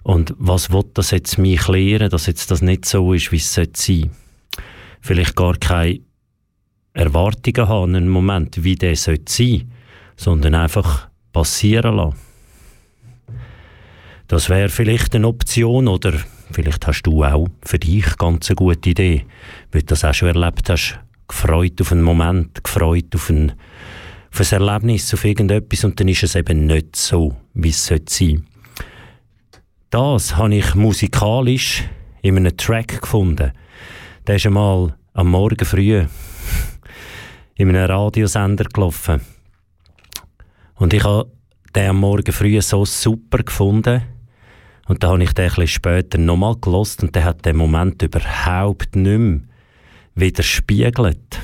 Und 0.02 0.34
was 0.38 0.72
wird 0.72 0.98
das 0.98 1.12
jetzt 1.12 1.38
mich 1.38 1.68
lehren, 1.68 2.10
dass 2.10 2.28
jetzt 2.28 2.52
das 2.52 2.62
nicht 2.62 2.86
so 2.86 3.12
ist, 3.12 3.34
wie 3.34 3.36
es 3.36 3.54
sein 3.54 3.68
sollte 3.74 4.12
Vielleicht 5.02 5.36
gar 5.36 5.58
keine 5.58 6.00
Erwartungen 6.94 7.68
haben, 7.68 7.96
einen 7.96 8.08
Moment, 8.08 8.64
wie 8.64 8.76
der 8.76 8.96
sein 8.96 9.20
sollte 9.28 9.66
sondern 10.16 10.56
einfach 10.56 11.10
passieren 11.34 11.98
lassen. 11.98 12.16
Das 14.30 14.48
wäre 14.48 14.70
vielleicht 14.70 15.14
eine 15.16 15.28
Option 15.28 15.90
oder 15.90 16.14
vielleicht 16.52 16.88
hast 16.88 17.04
du 17.04 17.26
auch 17.26 17.50
für 17.66 17.78
dich 17.78 18.18
ganz 18.18 18.50
eine 18.50 18.56
gute 18.56 18.90
Idee, 18.90 19.26
weil 19.74 19.82
du 19.82 19.88
das 19.88 20.06
auch 20.06 20.14
schon 20.14 20.30
erlebt 20.30 20.70
hast, 20.70 20.98
gefreut 21.28 21.82
auf 21.82 21.92
einen 21.92 22.04
Moment, 22.04 22.64
gefreut 22.64 23.14
auf 23.16 23.30
ein, 23.30 23.52
auf 24.32 24.40
ein 24.40 24.62
Erlebnis, 24.62 25.14
auf 25.14 25.26
irgendetwas 25.26 25.84
und 25.84 26.00
dann 26.00 26.08
ist 26.08 26.24
es 26.24 26.36
eben 26.36 26.66
nicht 26.66 26.96
so, 26.96 27.36
wie 27.54 27.70
es 27.70 27.86
sein 27.86 28.02
sollte. 28.08 28.44
Das 29.90 30.38
habe 30.38 30.56
ich 30.56 30.74
musikalisch 30.74 31.84
in 32.22 32.38
einem 32.38 32.56
Track 32.56 33.02
gefunden. 33.02 33.52
Der 34.26 34.36
ist 34.36 34.46
einmal 34.46 34.96
am 35.14 35.32
Morgen 35.32 35.66
früh 35.66 36.06
in 37.56 37.70
einem 37.70 37.86
Radiosender 37.86 38.66
gelaufen. 38.66 39.22
Und 40.76 40.94
ich 40.94 41.04
habe 41.04 41.30
den 41.76 41.90
am 41.90 42.00
Morgen 42.00 42.32
früh 42.32 42.62
so 42.62 42.86
super 42.86 43.40
gefunden. 43.40 44.02
Und 44.88 45.04
da 45.04 45.10
habe 45.10 45.24
ich 45.24 45.34
den 45.34 45.52
ein 45.52 45.68
später 45.68 46.18
nochmal 46.18 46.56
gelost 46.60 47.04
und 47.04 47.16
der 47.16 47.26
hat 47.26 47.46
den 47.46 47.58
Moment 47.58 48.02
überhaupt 48.02 48.96
nicht 48.96 49.20
mehr 49.20 49.42
widerspiegelt. 50.16 51.40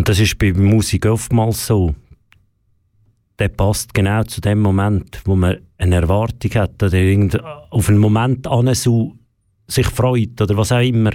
Und 0.00 0.08
das 0.08 0.18
ist 0.18 0.38
bei 0.38 0.54
Musik 0.54 1.04
oftmals 1.04 1.66
so 1.66 1.94
der 3.38 3.48
passt 3.48 3.92
genau 3.92 4.22
zu 4.24 4.40
dem 4.40 4.60
Moment, 4.60 5.20
wo 5.26 5.36
man 5.36 5.58
eine 5.76 5.96
Erwartung 5.96 6.54
hat 6.54 6.82
oder 6.82 7.68
auf 7.68 7.90
einen 7.90 7.98
Moment 7.98 8.46
an 8.46 8.74
sich 8.74 9.86
freut 9.86 10.40
oder 10.40 10.56
was 10.56 10.72
auch 10.72 10.80
immer. 10.80 11.10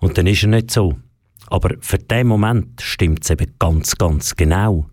Und 0.00 0.18
dann 0.18 0.26
ist 0.26 0.42
er 0.42 0.50
nicht 0.50 0.70
so. 0.70 0.98
Aber 1.46 1.76
für 1.80 1.96
den 1.96 2.26
Moment 2.26 2.78
stimmt 2.82 3.24
es 3.24 3.30
eben 3.30 3.54
ganz, 3.58 3.96
ganz 3.96 4.36
genau. 4.36 4.84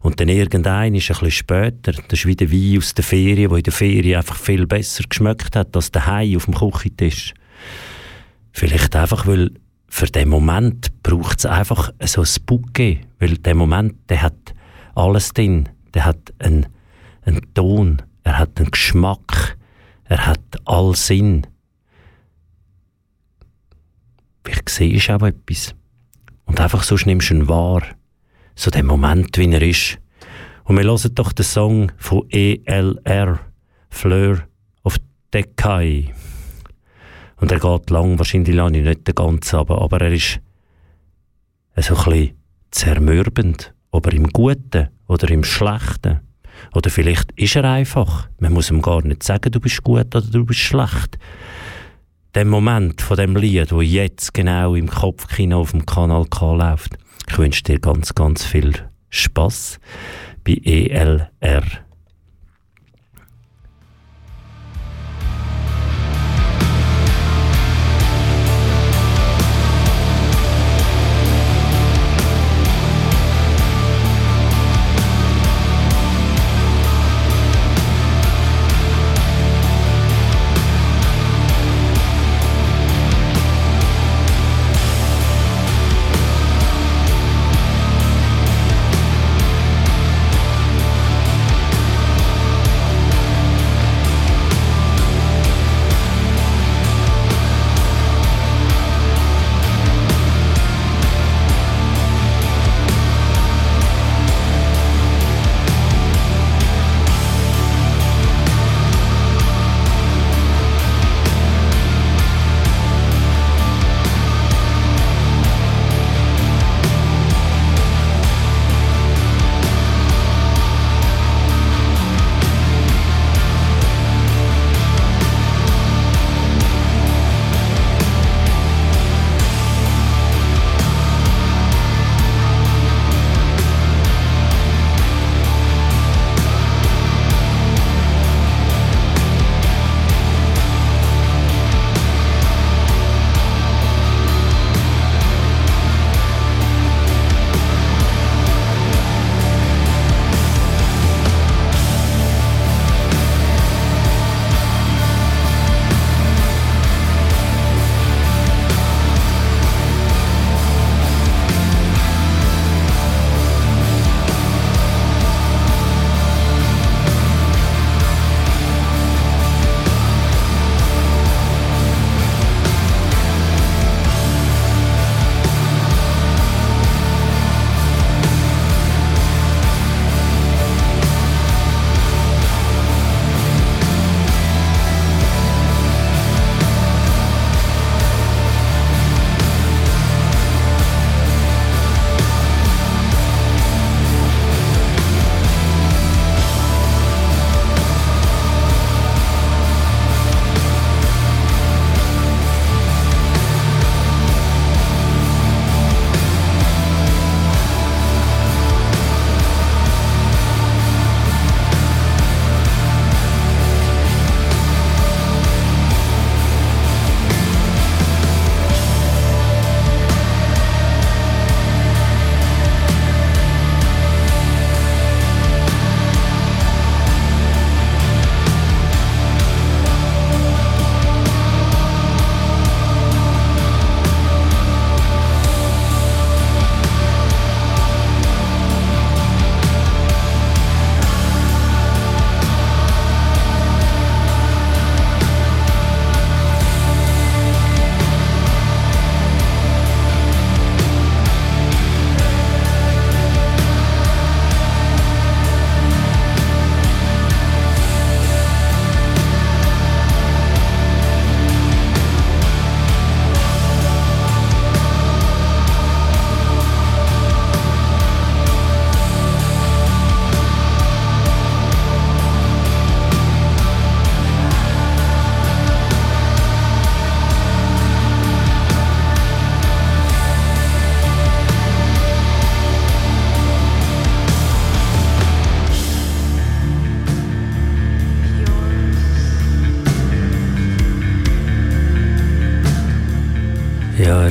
Und 0.00 0.20
dann 0.20 0.28
irgendein 0.28 0.94
ist 0.94 1.10
ein 1.10 1.14
bisschen 1.14 1.30
später, 1.30 1.92
das 1.92 2.18
ist 2.18 2.26
wie 2.26 2.36
der 2.36 2.52
Wein 2.52 2.76
aus 2.76 2.92
der 2.92 3.04
Ferien, 3.04 3.48
der 3.48 3.56
in 3.56 3.64
der 3.64 3.72
Ferien 3.72 4.16
einfach 4.18 4.36
viel 4.36 4.66
besser 4.66 5.04
geschmeckt 5.08 5.56
hat 5.56 5.74
als 5.74 5.92
der 5.92 6.06
Hai 6.06 6.36
auf 6.36 6.44
dem 6.44 6.54
Küchentisch. 6.54 7.32
Vielleicht 8.52 8.94
einfach, 8.96 9.26
weil 9.26 9.50
für 9.94 10.06
den 10.06 10.28
Moment 10.28 11.02
braucht 11.02 11.38
es 11.38 11.46
einfach 11.46 11.92
so 12.04 12.22
ein 12.22 12.44
Bouquet, 12.46 13.00
weil 13.20 13.36
der 13.38 13.54
Moment, 13.54 13.94
der 14.10 14.22
hat 14.22 14.54
alles 14.94 15.32
drin 15.32 15.68
der 15.94 16.04
hat 16.04 16.34
einen, 16.40 16.66
einen 17.22 17.54
Ton, 17.54 18.02
er 18.24 18.38
hat 18.38 18.58
einen 18.58 18.70
Geschmack, 18.70 19.56
er 20.04 20.26
hat 20.26 20.40
all 20.64 20.94
Sinn. 20.94 21.46
Vielleicht 24.44 24.68
siehst 24.68 25.08
du 25.08 25.14
auch 25.14 25.22
etwas. 25.22 25.74
Und 26.44 26.60
einfach 26.60 26.82
so 26.82 26.96
nimmst 27.06 27.30
du 27.30 27.34
ihn 27.34 27.48
wahr. 27.48 27.82
So 28.56 28.70
den 28.70 28.86
Moment, 28.86 29.38
wie 29.38 29.50
er 29.50 29.62
ist. 29.62 29.98
Und 30.64 30.76
wir 30.76 30.84
hören 30.84 31.14
doch 31.14 31.32
den 31.32 31.44
Song 31.44 31.92
von 31.96 32.28
ELR, 32.30 33.38
Fleur 33.88 34.46
of 34.82 34.96
Decay. 35.32 36.12
Und 37.36 37.52
er 37.52 37.58
geht 37.58 37.90
lang, 37.90 38.18
wahrscheinlich 38.18 38.54
lange 38.54 38.82
nicht 38.82 39.06
den 39.06 39.14
ganzen, 39.14 39.56
aber, 39.56 39.82
aber 39.82 40.00
er 40.00 40.12
ist 40.12 40.40
so 41.76 41.96
ein 41.96 42.04
bisschen 42.04 42.36
zermürbend, 42.70 43.74
aber 43.90 44.12
im 44.12 44.28
Guten 44.28 44.88
oder 45.06 45.30
im 45.30 45.44
Schlechten. 45.44 46.20
Oder 46.74 46.90
vielleicht 46.90 47.32
ist 47.32 47.56
er 47.56 47.64
einfach. 47.64 48.28
Man 48.38 48.52
muss 48.52 48.70
ihm 48.70 48.82
gar 48.82 49.02
nicht 49.02 49.22
sagen, 49.22 49.50
du 49.50 49.60
bist 49.60 49.82
gut 49.82 50.14
oder 50.14 50.22
du 50.22 50.44
bist 50.44 50.60
schlecht. 50.60 51.18
Der 52.34 52.44
Moment 52.44 53.00
von 53.00 53.16
dem 53.16 53.36
Lied, 53.36 53.72
wo 53.72 53.80
jetzt 53.80 54.34
genau 54.34 54.74
im 54.74 54.88
Kopfkino 54.88 55.60
auf 55.60 55.70
dem 55.70 55.86
Kanal 55.86 56.24
K 56.26 56.54
läuft. 56.54 56.96
Ich 57.28 57.38
wünsche 57.38 57.62
dir 57.62 57.78
ganz, 57.78 58.14
ganz 58.14 58.44
viel 58.44 58.72
Spaß 59.10 59.78
bei 60.44 60.58
ELR. 60.64 61.62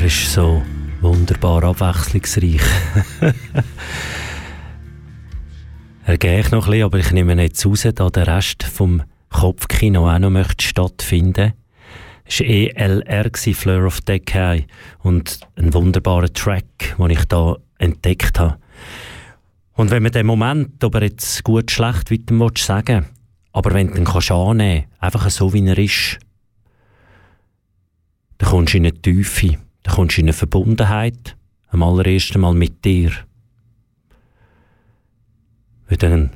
Ist 0.03 0.33
so 0.33 0.63
wunderbar 1.01 1.63
abwechslungsreich. 1.63 2.61
er 6.05 6.17
geht 6.17 6.51
noch 6.51 6.65
ein 6.65 6.71
bisschen, 6.71 6.83
aber 6.83 6.99
ich 6.99 7.11
nehme 7.11 7.41
jetzt 7.41 7.65
raus, 7.65 7.87
da 7.93 8.09
der 8.09 8.27
Rest 8.27 8.63
vom 8.63 9.03
Kopfkino 9.29 10.09
auch 10.09 10.19
noch 10.19 10.29
möchte 10.29 10.65
stattfinden. 10.65 11.53
Es 12.25 12.39
war 12.39 12.47
ELR, 12.47 13.31
Fleur 13.33 13.85
of 13.85 14.01
Decay, 14.01 14.67
und 14.99 15.39
ein 15.55 15.73
wunderbarer 15.73 16.31
Track, 16.31 16.95
den 16.97 17.09
ich 17.09 17.25
da 17.25 17.57
entdeckt 17.77 18.39
habe. 18.39 18.57
Und 19.73 19.91
wenn 19.91 20.03
man 20.03 20.11
den 20.11 20.25
Moment, 20.25 20.83
ob 20.83 20.95
er 20.95 21.03
jetzt 21.03 21.43
gut, 21.43 21.71
schlecht, 21.71 22.11
weiter 22.11 22.51
sagen 22.57 23.07
aber 23.53 23.73
wenn 23.73 23.87
du 23.87 23.97
ihn 23.97 24.03
kannst 24.03 24.31
annehmen 24.31 24.85
kannst, 24.99 25.03
einfach 25.03 25.29
so, 25.29 25.53
wie 25.53 25.65
er 25.65 25.77
ist, 25.77 26.19
dann 28.39 28.49
kommst 28.49 28.73
du 28.73 28.77
in 28.77 28.87
eine 28.87 28.99
Tiefe, 28.99 29.59
dann 29.84 29.95
kommst 29.95 30.17
du 30.17 30.21
in 30.21 30.27
eine 30.27 30.34
Verbundenheit, 30.34 31.36
am 31.67 31.84
allerersten 31.84 32.41
Mal 32.41 32.53
mit 32.53 32.84
dir. 32.84 33.11
Weil 35.88 35.97
dann, 35.97 36.31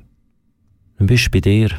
dann 0.98 1.08
bist 1.08 1.28
du 1.28 1.32
bei 1.32 1.40
dir. 1.40 1.70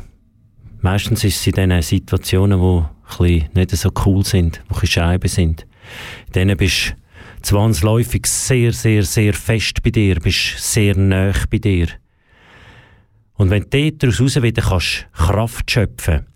Meistens 0.81 1.25
ist 1.25 1.41
es 1.41 1.47
in 1.47 1.53
diesen 1.53 1.83
Situationen, 1.83 2.87
die 3.19 3.45
nicht 3.55 3.71
so 3.73 3.91
cool 4.07 4.25
sind, 4.25 4.63
die 4.81 4.87
Scheiben 4.87 5.29
sind. 5.29 5.67
In 6.29 6.33
denen 6.33 6.57
bist 6.57 6.91
du 6.91 7.43
zwangsläufig 7.43 8.27
sehr, 8.27 8.73
sehr, 8.73 9.03
sehr 9.03 9.35
fest 9.35 9.83
bei 9.83 9.91
dir, 9.91 10.21
bist 10.21 10.59
sehr 10.59 10.97
nah 10.97 11.33
bei 11.51 11.59
dir. 11.59 11.89
Und 13.35 13.51
wenn 13.51 13.67
du 13.71 13.93
daraus 13.93 14.43
wieder 14.43 14.63
kannst 14.63 15.07
Kraft 15.13 15.71
schöpfen 15.71 16.27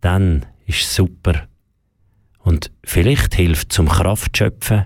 dann 0.00 0.46
ist 0.66 0.82
es 0.82 0.94
super. 0.94 1.48
Und 2.46 2.70
vielleicht 2.84 3.34
hilft 3.34 3.72
zum 3.72 3.88
Kraft 3.88 4.36
schöpfen 4.36 4.84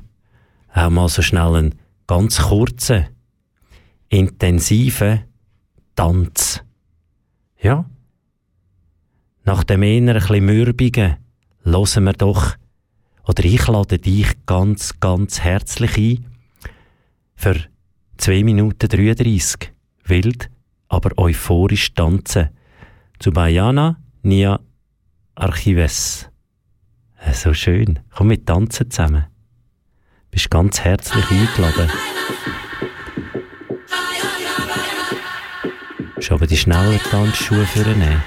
auch 0.73 0.89
mal 0.89 1.11
so 1.11 1.21
schnell 1.21 1.55
einen 1.57 1.75
ganz 2.07 2.41
kurzen, 2.41 3.09
intensiven 4.09 5.25
Tanz. 5.95 6.63
Ja? 7.61 7.85
Nach 9.45 9.63
dem 9.63 9.83
eher 9.83 10.01
ein 10.01 10.15
bisschen 10.15 10.47
mürbigen 10.47 11.17
hören 11.63 12.05
wir 12.05 12.15
doch, 12.15 12.57
oder 13.25 13.45
ich 13.45 13.67
lade 13.67 13.99
dich 13.99 14.47
ganz, 14.47 14.99
ganz 14.99 15.41
herzlich 15.41 15.99
ein 15.99 16.25
für 17.35 17.57
2 18.17 18.43
Minuten 18.43 18.89
33 18.89 19.71
wild, 20.05 20.49
aber 20.89 21.11
euphorisch 21.19 21.93
tanzen 21.93 22.49
zu 23.19 23.33
Bayana 23.33 23.99
Nia 24.23 24.61
Archives. 25.35 26.30
Äh, 27.21 27.33
so 27.35 27.53
schön. 27.55 28.01
Komm, 28.15 28.31
wir 28.31 28.45
tanzen 28.45 28.91
zusammen. 28.91 29.27
Bist 30.31 30.51
ganz 30.51 30.81
herzlich 30.81 31.25
eingeladen. 31.31 31.91
Schon 36.21 36.37
aber 36.37 36.47
die 36.47 36.57
schnellen 36.57 37.01
Tanzschuhe 37.11 37.67
für 37.67 37.89
nehmen. 37.89 38.23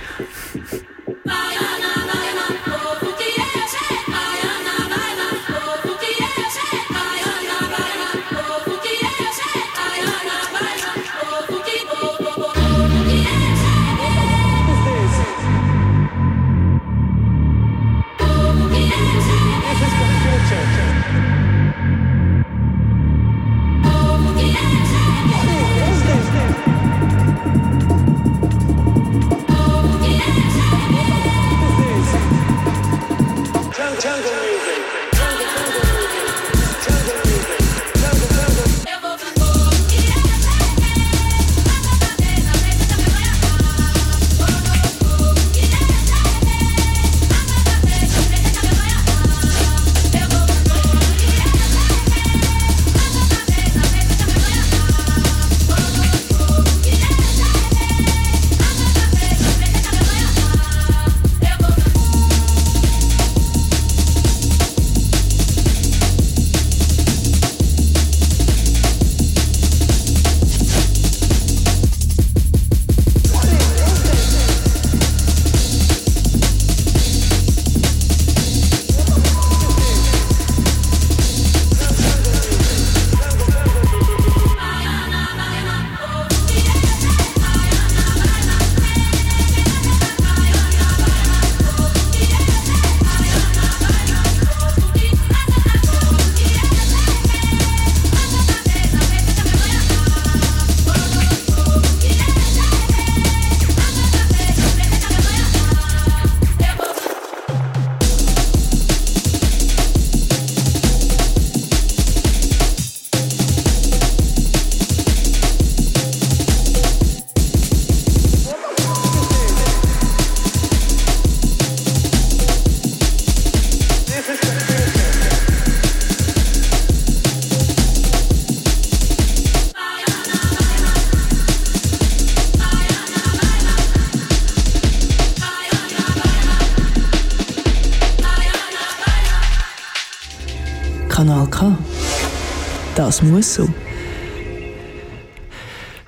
Das 143.14 143.22
muss 143.22 143.53
so. 143.53 143.70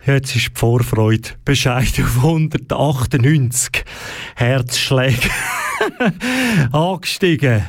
Jetzt 0.07 0.35
ist 0.35 0.47
die 0.47 0.59
Vorfreude 0.59 1.29
bescheiden 1.45 2.03
auf 2.03 2.17
198 2.17 3.85
Herzschläge 4.35 5.29
angestiegen. 6.71 7.63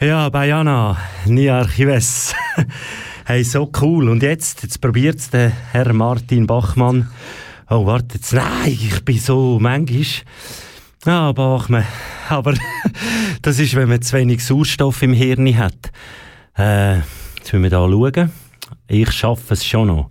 Ja, 0.00 0.28
Bayana, 0.30 0.98
Nia 1.26 1.60
Archives. 1.60 2.34
hey, 3.24 3.44
so 3.44 3.70
cool. 3.80 4.08
Und 4.08 4.24
jetzt, 4.24 4.64
jetzt 4.64 4.80
probiert 4.80 5.20
es 5.20 5.30
der 5.30 5.52
Herr 5.70 5.92
Martin 5.92 6.48
Bachmann. 6.48 7.08
Oh, 7.68 7.86
warte 7.86 8.16
jetzt. 8.16 8.32
Nein, 8.32 8.66
ich 8.66 9.04
bin 9.04 9.20
so 9.20 9.60
manchmal. 9.60 10.04
Ah, 11.04 11.30
Bachmann. 11.30 11.86
Aber 12.28 12.54
das 13.42 13.60
ist, 13.60 13.76
wenn 13.76 13.88
man 13.88 14.02
zu 14.02 14.16
wenig 14.16 14.44
Sauerstoff 14.44 15.02
im 15.02 15.12
Hirn 15.12 15.56
hat. 15.56 15.92
Äh, 16.56 17.02
Jetzt 17.40 17.54
müssen 17.54 17.62
wir 17.62 17.70
da 17.70 17.88
schauen. 17.88 18.32
Ich 18.86 19.12
schaffe 19.12 19.54
es 19.54 19.64
schon 19.64 19.88
noch. 19.88 20.10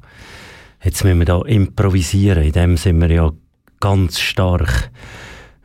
Jetzt 0.83 1.03
müssen 1.03 1.19
wir 1.19 1.25
da 1.25 1.41
improvisieren. 1.41 2.43
In 2.43 2.51
dem 2.51 2.75
sind 2.75 2.99
wir 2.99 3.11
ja 3.11 3.31
ganz 3.79 4.19
stark. 4.19 4.91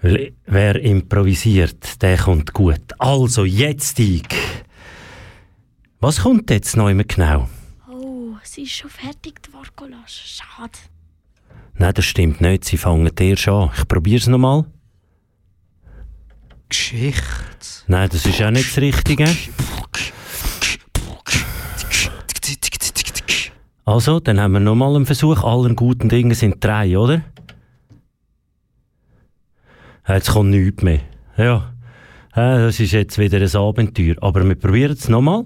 Weil 0.03 0.35
wer 0.45 0.79
improvisiert, 0.81 2.03
der 2.03 2.19
kommt 2.19 2.53
gut. 2.53 2.83
Also, 2.99 3.45
jetzt 3.45 3.99
ich. 3.99 4.29
Was 6.01 6.21
kommt 6.21 6.51
jetzt 6.51 6.77
noch 6.77 6.91
immer 6.91 7.05
genau? 7.05 7.49
Oh, 7.91 8.35
sie 8.43 8.65
ist 8.65 8.73
schon 8.73 8.91
fertig, 8.91 9.43
die 9.43 9.51
Vorkolage. 9.51 10.03
Schade. 10.07 10.79
Nein, 11.77 11.95
das 11.95 12.05
stimmt 12.05 12.43
nicht. 12.43 12.67
Sie 12.67 12.77
fangen 12.77 13.11
erst 13.19 13.49
an. 13.49 13.71
Ich 13.75 13.89
probiere 13.89 14.19
es 14.19 14.27
nochmal. 14.27 14.67
Geschichte. 16.69 17.25
Nein, 17.87 18.11
das 18.11 18.27
ist 18.27 18.43
auch 18.43 18.51
nicht 18.51 18.69
das 18.69 18.83
Richtige. 18.83 19.25
Also, 23.85 24.19
dann 24.19 24.41
haben 24.41 24.53
wir 24.53 24.61
nochmal 24.61 24.97
einen 24.97 25.07
Versuch. 25.07 25.43
Allen 25.45 25.77
guten 25.77 26.09
Dingen 26.09 26.35
sind 26.35 26.63
drei, 26.65 26.97
oder? 26.99 27.23
Jetzt 30.09 30.31
kommt 30.31 30.51
nichts 30.51 30.83
mehr. 30.83 31.01
Ja, 31.37 31.73
das 32.35 32.81
ist 32.81 32.93
jetzt 32.93 33.19
wieder 33.19 33.39
ein 33.41 33.57
Abenteuer. 33.57 34.17
Aber 34.21 34.47
wir 34.47 34.55
probieren 34.55 34.93
es 34.93 35.09
nochmal. 35.09 35.45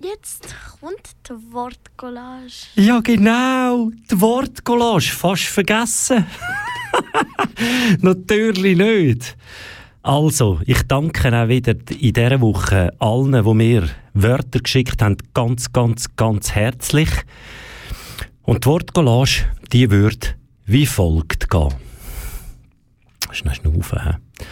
Jetzt 0.00 0.54
kommt 0.80 1.16
die 1.28 1.52
Wortcollage. 1.52 2.68
Ja, 2.76 3.00
genau. 3.00 3.90
Die 4.10 4.20
Wortcollage. 4.20 5.10
Fast 5.12 5.44
vergessen. 5.44 6.24
Natürlich 8.00 8.76
nicht. 8.76 9.36
Also, 10.08 10.58
ich 10.64 10.84
danke 10.84 11.38
auch 11.38 11.48
wieder 11.48 11.74
in 12.00 12.14
dieser 12.14 12.40
Woche 12.40 12.94
allen, 12.98 13.44
die 13.44 13.54
mir 13.54 13.86
Wörter 14.14 14.60
geschickt 14.60 15.02
haben, 15.02 15.18
ganz, 15.34 15.70
ganz, 15.70 16.16
ganz 16.16 16.52
herzlich. 16.52 17.10
Und 18.40 18.64
die 18.64 18.68
Wortcollage, 18.70 19.44
die 19.70 19.90
würde 19.90 20.28
wie 20.64 20.86
folgt 20.86 21.50
gehen. 21.50 21.74
Schnell 23.32 23.54
schnaufen. 23.54 24.00
He? 24.02 24.44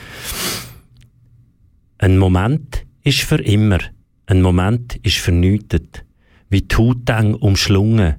Ein 2.01 2.19
Moment 2.19 2.85
ist 3.03 3.23
für 3.23 3.43
immer, 3.43 3.79
ein 4.27 4.43
Moment 4.43 4.97
ist 4.97 5.17
vernichtet. 5.17 6.05
Wie 6.51 6.61
die 6.61 6.77
Haut 6.77 7.09
eng 7.09 7.33
umschlungen, 7.33 8.17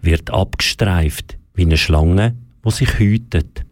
wird 0.00 0.30
abgestreift, 0.30 1.36
wie 1.52 1.66
eine 1.66 1.76
Schlange, 1.76 2.34
wo 2.62 2.70
sich 2.70 2.98
hütet. 2.98 3.66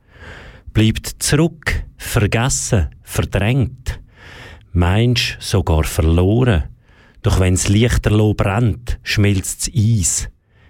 Bleibt 0.77 1.23
zurück, 1.23 1.87
vergessen, 1.97 2.91
verdrängt. 3.01 3.99
Meinst 4.75 5.39
sogar 5.41 5.85
verloren. 5.85 6.65
Doch 7.23 7.41
wenn's 7.41 7.69
lichterloh 7.69 8.35
brennt, 8.35 8.99
schmilzt's 9.03 9.71
Eis. 9.75 10.29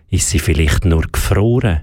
Ist 0.09 0.29
sie 0.29 0.39
vielleicht 0.39 0.85
nur 0.85 1.03
gefroren? 1.11 1.81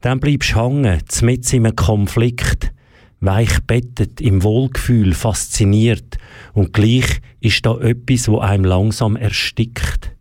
Dann 0.00 0.18
bleibst 0.18 0.56
hängen, 0.56 1.00
mit 1.22 1.52
im 1.52 1.76
Konflikt, 1.76 2.72
weich 3.20 3.60
bettet, 3.60 4.20
im 4.20 4.42
Wohlgefühl 4.42 5.14
fasziniert 5.14 6.18
und 6.52 6.72
gleich 6.72 7.20
ist 7.38 7.64
da 7.64 7.78
etwas, 7.78 8.26
wo 8.26 8.40
einem 8.40 8.64
langsam 8.64 9.14
erstickt. 9.14 10.16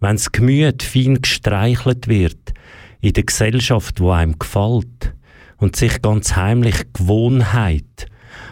Wenn's 0.00 0.32
Gemüt 0.32 0.82
fein 0.82 1.22
gestreichelt 1.22 2.08
wird, 2.08 2.52
in 3.00 3.12
der 3.12 3.22
Gesellschaft, 3.22 4.00
wo 4.00 4.10
einem 4.10 4.36
gefällt 4.40 5.14
und 5.58 5.76
sich 5.76 6.02
ganz 6.02 6.36
heimlich 6.36 6.92
Gewohnheit 6.92 8.06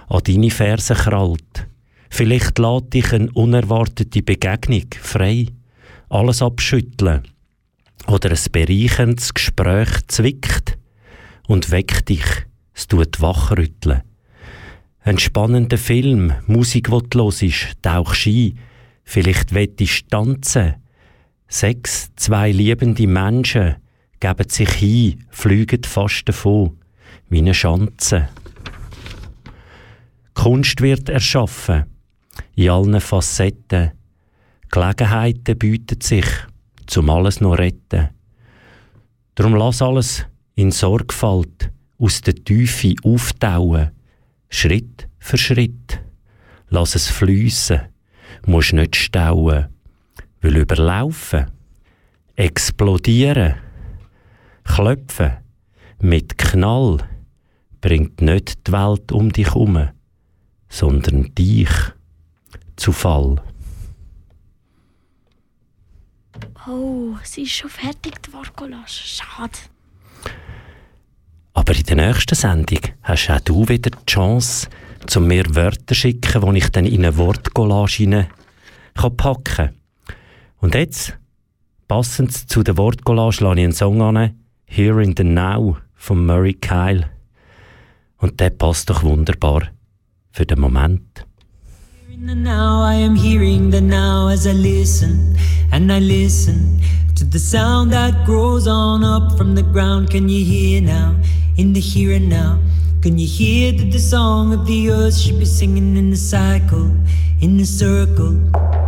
an 0.09 0.23
deine 0.25 0.51
Ferse 0.51 0.95
krallt. 0.95 1.67
Vielleicht 2.11 2.59
lädt 2.59 2.95
dich 2.95 3.13
eine 3.13 3.31
unerwartete 3.33 4.23
Begegnung 4.23 4.87
frei, 5.01 5.47
alles 6.09 6.43
abschütteln 6.43 7.23
oder 8.07 8.31
ein 8.31 8.39
bereichendes 8.53 9.35
Gespräch 9.35 10.07
zwickt 10.07 10.79
und 11.47 11.71
weckt 11.71 12.09
dich, 12.09 12.25
es 12.73 12.87
tut 12.87 13.21
wachrütteln. 13.21 14.03
Ein 15.01 15.19
spannender 15.19 15.77
Film, 15.77 16.33
Musik, 16.47 16.91
die 16.91 17.11
du 17.11 17.25
hörst, 17.25 17.83
tauchst 17.83 18.27
ein, 18.27 18.59
vielleicht 19.05 19.53
wettest 19.53 20.09
tanzen. 20.11 20.77
Sechs, 21.47 22.11
zwei 22.17 22.51
liebende 22.53 23.07
Menschen 23.07 23.77
geben 24.19 24.49
sich 24.49 24.71
hin, 24.71 25.25
fliegen 25.29 25.85
fast 25.85 26.29
davon, 26.29 26.79
wie 27.35 27.39
eine 27.39 27.53
Schanze. 27.53 28.29
Kunst 30.35 30.81
wird 30.81 31.09
erschaffen, 31.09 31.85
in 32.55 32.71
allen 32.71 33.01
Facetten. 33.01 33.91
Gelegenheiten 34.71 35.59
bieten 35.59 36.01
sich, 36.01 36.27
zum 36.87 37.11
alles 37.11 37.41
noch 37.41 37.59
retten. 37.59 38.11
Drum 39.35 39.57
lass 39.57 39.83
alles 39.83 40.25
in 40.55 40.71
Sorgfalt 40.71 41.73
aus 41.99 42.21
der 42.21 42.37
Tiefe 42.37 42.95
auftauen, 43.03 43.91
Schritt 44.49 45.09
für 45.19 45.37
Schritt. 45.37 46.01
Lass 46.69 46.95
es 46.95 47.09
fließen, 47.09 47.81
musst 48.47 48.75
nicht 48.75 48.95
stauen, 48.95 49.67
will 50.41 50.57
überlaufen, 50.57 51.47
explodieren, 52.37 53.55
klopfen, 54.63 55.33
mit 55.99 56.39
Knall 56.39 56.99
bringt 57.85 58.23
nicht 58.23 58.67
die 58.67 58.73
Welt 58.73 59.13
um 59.13 59.31
dich 59.31 59.49
herum, 59.49 59.91
sondern 60.71 61.35
dich 61.35 61.69
zu 62.77 62.93
Fall. 62.93 63.43
Oh, 66.67 67.15
sie 67.23 67.43
ist 67.43 67.53
schon 67.53 67.69
fertig, 67.69 68.23
die 68.23 68.33
Wortcollage. 68.33 68.89
Schade. 68.89 69.59
Aber 71.53 71.77
in 71.77 71.83
der 71.83 71.97
nächsten 71.97 72.35
Sendung 72.35 72.81
hast 73.03 73.29
auch 73.29 73.41
du 73.41 73.69
wieder 73.69 73.91
die 73.91 74.07
Chance, 74.07 74.71
zu 75.07 75.21
mir 75.21 75.45
Wörter 75.55 75.89
zu 75.89 75.95
schicken, 75.95 76.55
die 76.55 76.59
ich 76.61 76.71
dann 76.71 76.87
in 76.87 77.05
eine 77.05 77.19
Wortcollage 77.19 78.29
packen 78.95 79.45
kann. 79.45 79.75
Und 80.57 80.75
jetzt, 80.75 81.19
passend 81.87 82.33
zu 82.33 82.63
der 82.63 82.79
Wortcollage, 82.79 83.45
lasse 83.45 83.59
ich 83.59 83.65
einen 83.65 83.73
Song 83.75 84.01
an, 84.01 84.41
Here 84.65 85.05
in 85.05 85.15
the 85.15 85.23
Now 85.23 85.77
von 85.95 86.25
Murray 86.25 86.55
Kyle. 86.55 87.11
Und 88.19 88.41
der 88.41 88.51
passt 88.51 88.91
doch 88.91 89.03
wunderbar 89.03 89.63
für 90.31 90.47
den 90.47 90.61
Moment. 90.61 91.27
Now, 92.17 92.83
I 92.83 92.95
am 92.95 93.17
hearing 93.17 93.71
the 93.71 93.81
now 93.81 94.29
as 94.29 94.47
I 94.47 94.53
listen 94.53 95.37
and 95.73 95.93
I 95.93 95.99
listen 95.99 96.81
to 97.17 97.25
the 97.25 97.39
sound 97.39 97.93
that 97.93 98.25
grows 98.25 98.67
on 98.67 99.05
up 99.05 99.37
from 99.37 99.55
the 99.55 99.63
ground. 99.63 100.11
Can 100.11 100.29
you 100.29 100.45
hear 100.45 100.81
now? 100.81 101.15
In 101.57 101.75
the 101.75 101.81
here 101.81 102.17
and 102.17 102.29
now, 102.29 102.59
can 103.03 103.19
you 103.19 103.27
hear 103.27 103.73
that 103.73 103.93
the 103.93 103.99
song 103.99 104.53
of 104.55 104.65
the 104.67 104.91
earth 104.91 105.17
should 105.17 105.39
be 105.39 105.45
singing 105.45 105.97
in 105.97 106.11
the 106.11 106.17
cycle, 106.17 106.91
in 107.41 107.59
the 107.59 107.67
circle, 107.67 108.41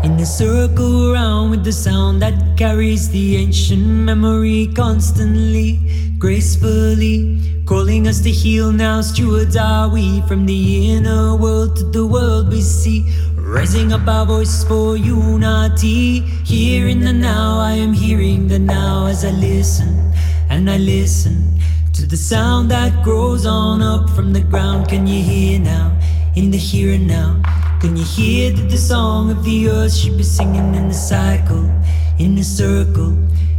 in 0.07 0.17
the 0.17 0.25
circle 0.25 1.13
around 1.13 1.51
with 1.51 1.65
the 1.65 1.73
sound 1.73 2.23
that 2.23 2.57
carries 2.57 3.11
the 3.11 3.37
ancient 3.37 3.85
memory 3.85 4.71
constantly, 4.73 5.81
gracefully, 6.17 7.41
calling 7.67 8.07
us 8.07 8.21
to 8.21 8.31
heal 8.31 8.71
now. 8.71 9.01
Stewards 9.01 9.57
are 9.57 9.89
we 9.89 10.21
from 10.29 10.47
the 10.47 10.93
inner 10.93 11.35
world 11.35 11.75
to 11.75 11.83
the 11.91 12.07
world 12.07 12.51
we 12.51 12.61
see. 12.63 13.05
Raising 13.35 13.93
up 13.93 14.07
our 14.07 14.25
voice 14.25 14.63
for 14.63 14.97
unity. 14.97 16.21
Here 16.55 16.87
in 16.87 17.01
the 17.01 17.13
now, 17.13 17.59
I 17.59 17.73
am 17.73 17.93
hearing 17.93 18.47
the 18.47 18.61
now 18.61 19.07
as 19.07 19.25
I 19.25 19.33
listen 19.33 20.13
and 20.49 20.71
I 20.71 20.77
listen 20.79 21.59
to 21.95 22.07
the 22.07 22.17
sound 22.17 22.71
that 22.71 23.03
grows 23.03 23.45
on 23.45 23.83
up 23.83 24.09
from 24.11 24.33
the 24.33 24.43
ground. 24.43 24.89
Can 24.89 25.09
you 25.09 25.21
hear 25.21 25.59
now? 25.59 25.99
In 26.37 26.53
the 26.53 26.59
here 26.59 26.93
and 26.93 27.09
now, 27.09 27.43
can 27.81 27.97
you 27.97 28.05
hear 28.05 28.53
that 28.53 28.71
the 28.71 28.77
song 28.77 29.31
of 29.31 29.45
the 29.45 29.69
earth 29.69 29.95
should 29.95 30.17
be 30.17 30.23
singing 30.23 30.75
in 30.75 30.89
the 30.89 30.95
cycle, 30.95 31.71
in 32.19 32.39
a 32.39 32.45
circle, 32.45 33.13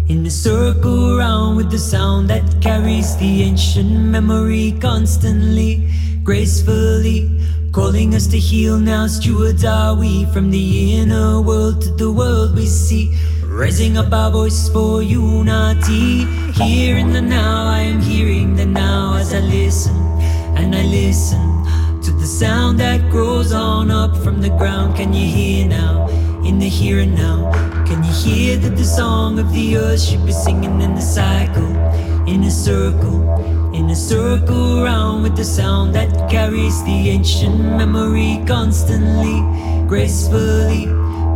in 0.08 0.26
a 0.26 0.30
circle 0.30 1.18
around 1.18 1.56
with 1.56 1.70
the 1.70 1.78
sound 1.78 2.30
that 2.30 2.44
carries 2.62 3.16
the 3.18 3.44
ancient 3.44 3.92
memory 3.92 4.74
constantly, 4.80 5.90
gracefully. 6.24 7.30
Calling 7.72 8.16
us 8.16 8.26
to 8.28 8.40
heal 8.40 8.80
now, 8.80 9.06
stewards 9.06 9.64
are 9.64 9.94
we 9.94 10.26
from 10.34 10.50
the 10.50 10.96
inner 10.96 11.40
world 11.42 11.82
to 11.82 11.90
the 11.92 12.12
world 12.12 12.56
we 12.56 12.66
see. 12.66 13.16
Raising 13.44 13.98
up 13.98 14.12
our 14.12 14.32
voice 14.32 14.68
for 14.70 15.04
unity. 15.04 16.26
Here 16.54 16.98
in 16.98 17.14
the 17.14 17.22
now, 17.22 17.68
I 17.68 17.82
am 17.82 18.02
hearing 18.02 18.56
the 18.56 18.66
now 18.66 19.16
as 19.18 19.34
I 19.34 19.42
listen 19.42 19.96
and 20.58 20.76
I 20.76 20.82
listen 20.84 21.57
to 22.08 22.14
the 22.14 22.26
sound 22.26 22.80
that 22.80 23.02
grows 23.10 23.52
on 23.52 23.92
up 23.92 24.16
from 24.24 24.40
the 24.40 24.48
ground. 24.52 24.96
Can 24.96 25.12
you 25.12 25.28
hear 25.28 25.68
now? 25.68 26.08
In 26.46 26.58
the 26.58 26.70
here 26.70 27.00
and 27.00 27.14
now, 27.14 27.52
can 27.86 28.02
you 28.02 28.14
hear 28.14 28.56
that 28.56 28.78
the 28.78 28.86
song 28.86 29.40
of 29.40 29.52
the 29.52 29.76
earth 29.76 30.02
should 30.02 30.26
be 30.26 30.32
singing 30.32 30.80
in 30.80 30.96
the 30.96 31.02
cycle, 31.02 31.68
in 32.26 32.46
a 32.46 32.50
circle? 32.50 33.20
In 33.74 33.90
a 33.90 33.96
circle 33.96 34.84
round 34.84 35.24
with 35.24 35.36
the 35.36 35.44
sound 35.44 35.94
that 35.96 36.32
carries 36.32 36.82
the 36.86 37.10
ancient 37.10 37.60
memory 37.60 38.42
constantly, 38.48 39.42
gracefully. 39.86 40.86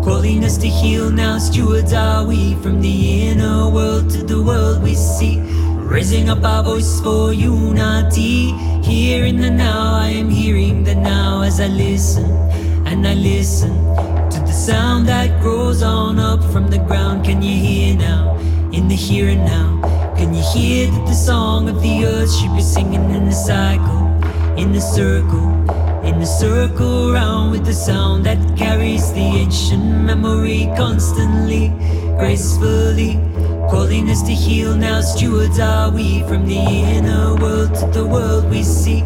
Calling 0.06 0.42
us 0.46 0.58
to 0.60 0.68
heal 0.68 1.12
now, 1.12 1.38
stewards 1.38 1.92
are 1.92 2.26
we 2.26 2.56
from 2.64 2.80
the 2.80 3.28
inner 3.28 3.70
world 3.70 4.10
to 4.12 4.24
the 4.24 4.42
world 4.42 4.82
we 4.82 4.96
see. 4.96 5.42
Raising 5.92 6.30
up 6.30 6.42
our 6.46 6.64
voice 6.64 7.02
for 7.02 7.34
unity. 7.34 8.52
Here 8.82 9.26
in 9.26 9.42
the 9.42 9.50
now, 9.52 9.96
I 9.96 10.08
am 10.08 10.30
hearing 10.30 10.86
the 10.86 10.96
now 10.96 11.42
as 11.42 11.60
I 11.60 11.68
listen 11.68 12.32
and 12.88 13.06
I 13.06 13.14
listen 13.14 13.74
to 14.32 14.40
the 14.40 14.54
sound 14.54 15.10
that 15.10 15.42
grows 15.42 15.84
on 15.84 16.18
up 16.18 16.42
from 16.54 16.70
the 16.70 16.78
ground. 16.78 17.26
Can 17.26 17.42
you 17.42 17.58
hear 17.58 17.98
now? 17.98 18.38
In 18.72 18.88
the 18.88 18.96
here 18.96 19.28
and 19.28 19.44
now. 19.44 20.14
Can 20.16 20.34
you 20.34 20.42
hear 20.54 20.88
that 20.90 21.06
the 21.08 21.14
song 21.14 21.68
of 21.68 21.82
the 21.82 22.06
earth 22.06 22.34
should 22.34 22.56
be 22.56 22.62
singing 22.62 23.12
in 23.12 23.28
a 23.28 23.34
cycle, 23.34 24.08
in 24.58 24.74
a 24.74 24.80
circle, 24.80 25.52
in 26.06 26.16
a 26.22 26.26
circle 26.26 27.12
round 27.12 27.52
with 27.52 27.66
the 27.66 27.74
sound 27.74 28.26
that 28.26 28.40
carries 28.58 29.12
the 29.12 29.28
ancient 29.44 29.84
memory 29.84 30.72
constantly, 30.78 31.68
gracefully. 32.18 33.31
Calling 33.72 34.10
us 34.10 34.22
to 34.24 34.34
heal 34.34 34.76
now, 34.76 35.00
stewards 35.00 35.58
are 35.58 35.90
we 35.90 36.24
from 36.24 36.46
the 36.46 36.60
inner 36.60 37.36
world 37.38 37.74
to 37.76 37.86
the 37.88 38.06
world 38.06 38.50
we 38.50 38.64
see. 38.64 39.02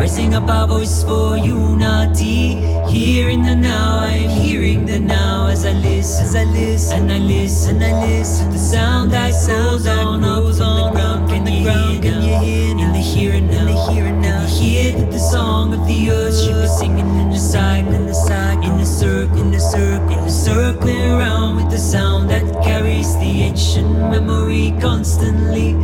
Raising 0.00 0.32
up 0.32 0.48
our 0.48 0.66
voice 0.66 1.04
for 1.04 1.36
unity. 1.36 2.54
Here 2.88 3.28
in 3.28 3.42
the 3.42 3.54
now, 3.54 3.98
I 3.98 4.12
am 4.12 4.30
hearing 4.30 4.86
the 4.86 4.98
now 4.98 5.48
as 5.48 5.66
I 5.66 5.72
listen, 5.72 6.24
as 6.24 6.34
I 6.34 6.44
listen, 6.44 7.00
and 7.02 7.12
I 7.12 7.18
listen, 7.18 7.82
and 7.82 7.84
I 7.84 8.06
listen. 8.06 8.50
The 8.50 8.58
sound 8.58 9.10
that 9.10 9.34
sounds 9.34 9.86
on 9.86 10.24
up 10.24 10.42
on 10.58 10.78
the 10.78 10.90
ground. 10.90 11.28
Can 11.28 11.46
you 11.46 11.68
hear? 11.68 12.00
Can 12.00 12.22
you 12.22 12.38
hear? 12.38 12.70
In 12.78 12.92
the 12.94 12.98
here 12.98 13.34
and 13.34 13.50
now, 13.50 13.60
in 13.60 13.66
the 13.66 13.92
here 13.92 14.06
and 14.06 14.22
now. 14.22 14.46
Hear 14.46 14.92
that 14.92 15.10
the 15.10 15.18
song 15.18 15.74
of 15.74 15.86
the 15.86 16.10
earth 16.10 16.34
should 16.34 16.62
be 16.62 16.66
singing 16.66 17.10
in 17.20 17.28
the 17.28 17.38
side, 17.38 17.86
in 17.86 18.06
the 18.06 18.14
side, 18.14 18.64
in 18.64 18.78
the 18.78 18.86
circle, 18.86 19.38
in 19.38 19.50
the 19.50 19.60
circle, 19.60 20.08
in 20.16 20.24
the 20.24 20.30
circle 20.30 20.88
around 20.88 21.56
with 21.56 21.70
the 21.70 21.78
sound 21.78 22.30
that 22.30 22.44
carries 22.64 23.18
the 23.18 23.42
ancient 23.42 23.92
memory 23.92 24.72
constantly, 24.80 25.74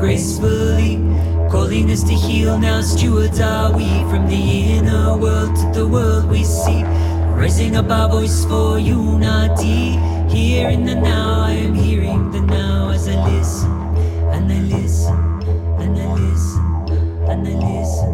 gracefully. 0.00 0.96
Calling 1.56 1.90
us 1.90 2.02
to 2.04 2.12
heal 2.12 2.58
now, 2.58 2.82
stewards 2.82 3.40
are 3.40 3.72
we 3.74 3.88
from 4.10 4.28
the 4.28 4.76
inner 4.76 5.16
world 5.16 5.56
to 5.56 5.72
the 5.72 5.88
world 5.88 6.28
we 6.28 6.44
see. 6.44 6.84
Raising 7.32 7.76
up 7.76 7.90
our 7.90 8.10
voice 8.10 8.44
for 8.44 8.78
unity. 8.78 9.96
Here 10.28 10.68
in 10.68 10.84
the 10.84 10.94
now, 10.94 11.44
I 11.46 11.52
am 11.52 11.72
hearing 11.74 12.30
the 12.30 12.42
now 12.42 12.90
as 12.90 13.08
I 13.08 13.16
listen, 13.32 13.72
and 14.34 14.52
I 14.52 14.60
listen, 14.68 15.16
and 15.80 15.98
I 15.98 16.06
listen, 16.12 16.62
and 17.24 17.48
I 17.48 17.54
listen, 17.56 18.12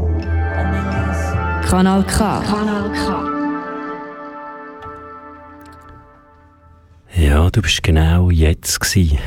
and 0.58 0.76
I 0.76 0.82
listen. 1.08 1.68
Kanal 1.68 2.04
K. 2.04 2.18
Kanal 2.46 2.90
K. 2.94 3.32
Ja, 7.20 7.50
du 7.50 7.60
bist 7.60 7.82
genau 7.82 8.30
jetzt 8.30 8.78
gsi 8.78 9.18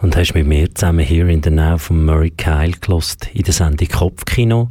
und 0.00 0.16
hast 0.16 0.34
mit 0.34 0.46
mir 0.46 0.72
zusammen 0.74 1.04
hier 1.04 1.28
in 1.28 1.40
der 1.40 1.52
Nähe 1.52 1.78
von 1.78 2.04
Murray 2.04 2.30
Kyle 2.30 2.72
gelost 2.72 3.28
in 3.32 3.42
der 3.42 3.54
Sendung 3.54 3.88
Kopfkino. 3.88 4.70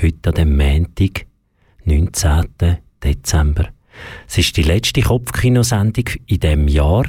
Heute 0.00 0.30
an 0.30 0.34
dem 0.34 0.56
Montag, 0.56 1.26
19. 1.84 2.78
Dezember. 3.02 3.68
Es 4.28 4.38
ist 4.38 4.56
die 4.56 4.62
letzte 4.62 5.02
Kopfkinosendung 5.02 6.04
in 6.26 6.40
diesem 6.40 6.68
Jahr 6.68 7.04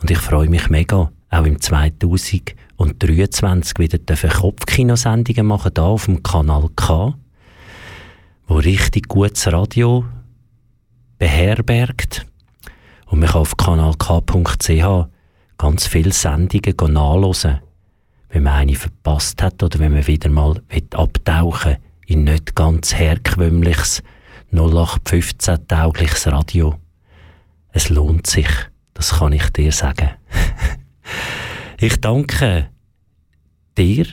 und 0.00 0.10
ich 0.10 0.18
freue 0.18 0.48
mich 0.48 0.70
mega, 0.70 1.10
auch 1.30 1.44
im 1.44 1.60
2023 1.60 3.78
wieder 3.78 3.98
Kopfkinosendungen 4.30 5.46
machen, 5.46 5.72
hier 5.74 5.82
auf 5.82 6.06
dem 6.06 6.22
Kanal 6.22 6.70
K, 6.76 7.14
wo 8.46 8.54
richtig 8.54 9.08
gutes 9.08 9.52
Radio 9.52 10.04
beherbergt. 11.18 12.24
Und 13.06 13.20
man 13.20 13.28
kann 13.28 13.40
auf 13.40 13.56
kanalk.ch 13.56 15.08
ganz 15.60 15.86
viele 15.86 16.10
Sendungen 16.10 16.94
nachhören, 16.94 17.60
wenn 18.30 18.44
man 18.44 18.54
eine 18.54 18.74
verpasst 18.76 19.42
hat 19.42 19.62
oder 19.62 19.78
wenn 19.78 19.92
man 19.92 20.06
wieder 20.06 20.30
mal 20.30 20.62
abtauchen 20.94 21.76
in 22.06 22.24
nicht 22.24 22.54
ganz 22.54 22.94
herkömmliches 22.94 24.02
0815-taugliches 24.54 26.32
Radio. 26.32 26.76
Es 27.72 27.90
lohnt 27.90 28.26
sich, 28.26 28.48
das 28.94 29.18
kann 29.18 29.34
ich 29.34 29.50
dir 29.50 29.70
sagen. 29.70 30.08
ich 31.78 32.00
danke 32.00 32.70
dir 33.76 34.06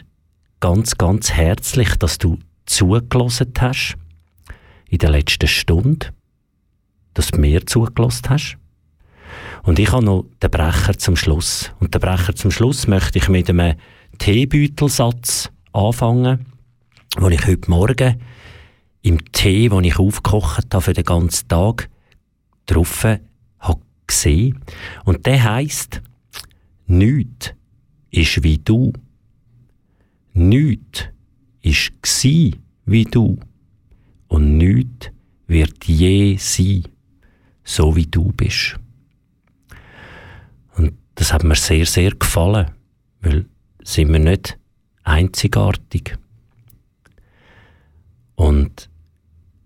ganz, 0.59 0.97
ganz 0.97 1.31
herzlich, 1.31 1.95
dass 1.95 2.17
du 2.17 2.39
zugelassen 2.65 3.53
hast 3.57 3.95
in 4.89 4.97
der 4.97 5.11
letzten 5.11 5.47
Stunde, 5.47 6.07
dass 7.13 7.27
du 7.27 7.39
mir 7.39 7.65
zugelassen 7.65 8.31
hast. 8.31 8.57
Und 9.67 9.79
ich 9.79 9.91
habe 9.91 10.05
noch 10.05 10.23
den 10.41 10.49
Brecher 10.49 10.97
zum 10.97 11.17
Schluss. 11.17 11.73
Und 11.81 11.93
den 11.93 11.99
Brecher 11.99 12.33
zum 12.33 12.51
Schluss 12.51 12.87
möchte 12.87 13.17
ich 13.17 13.27
mit 13.27 13.49
einem 13.49 13.75
Teebeutelsatz 14.17 15.51
anfangen, 15.73 16.45
den 17.19 17.31
ich 17.33 17.45
heute 17.45 17.69
Morgen 17.69 18.21
im 19.01 19.29
Tee, 19.33 19.67
den 19.67 19.83
ich 19.83 19.99
aufgekocht 19.99 20.73
habe 20.73 20.81
für 20.81 20.93
den 20.93 21.03
ganzen 21.03 21.49
Tag, 21.49 21.89
drauf 22.65 23.03
habe. 23.03 24.53
Und 25.03 25.25
der 25.25 25.43
heißt 25.43 26.01
Nichts 26.85 27.53
ist 28.09 28.43
wie 28.43 28.59
du. 28.59 28.93
Nichts 30.31 31.09
ist 31.61 31.91
gsi 32.01 32.55
wie 32.85 33.03
du. 33.03 33.37
Und 34.29 34.57
nichts 34.57 35.09
wird 35.45 35.83
je 35.83 36.37
sein, 36.37 36.83
so 37.65 37.93
wie 37.97 38.05
du 38.05 38.31
bist. 38.31 38.79
Das 41.17 41.33
hat 41.33 41.43
mir 41.43 41.55
sehr, 41.55 41.85
sehr 41.87 42.11
gefallen, 42.11 42.71
weil 43.21 43.47
sind 43.83 44.13
wir 44.13 44.19
nicht 44.19 44.57
einzigartig. 45.03 46.15
Und 48.35 48.89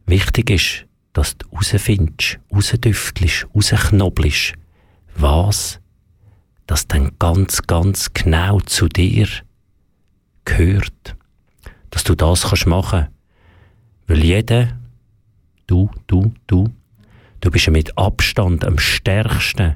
wichtig 0.06 0.50
ist, 0.50 0.86
dass 1.12 1.38
du 1.38 1.46
herausfindest, 1.52 2.40
rausdüftelst, 2.54 3.48
rausknobelst, 3.54 4.54
was 5.16 5.82
das 6.68 6.88
dann 6.88 7.12
ganz, 7.20 7.62
ganz 7.64 8.14
genau 8.14 8.62
zu 8.62 8.88
dir 8.88 9.28
gehört. 10.46 11.18
Dass 11.90 12.06
du 12.06 12.16
das 12.16 12.44
kannst 12.44 12.66
machen. 12.66 13.10
Weil 14.08 14.24
jeder, 14.24 14.80
du, 15.68 15.90
du, 16.08 16.34
du, 16.48 16.70
du 17.42 17.52
bist 17.52 17.66
ja 17.66 17.74
mit 17.74 17.98
Abstand 17.98 18.64
am 18.64 18.80
stärksten, 18.80 19.76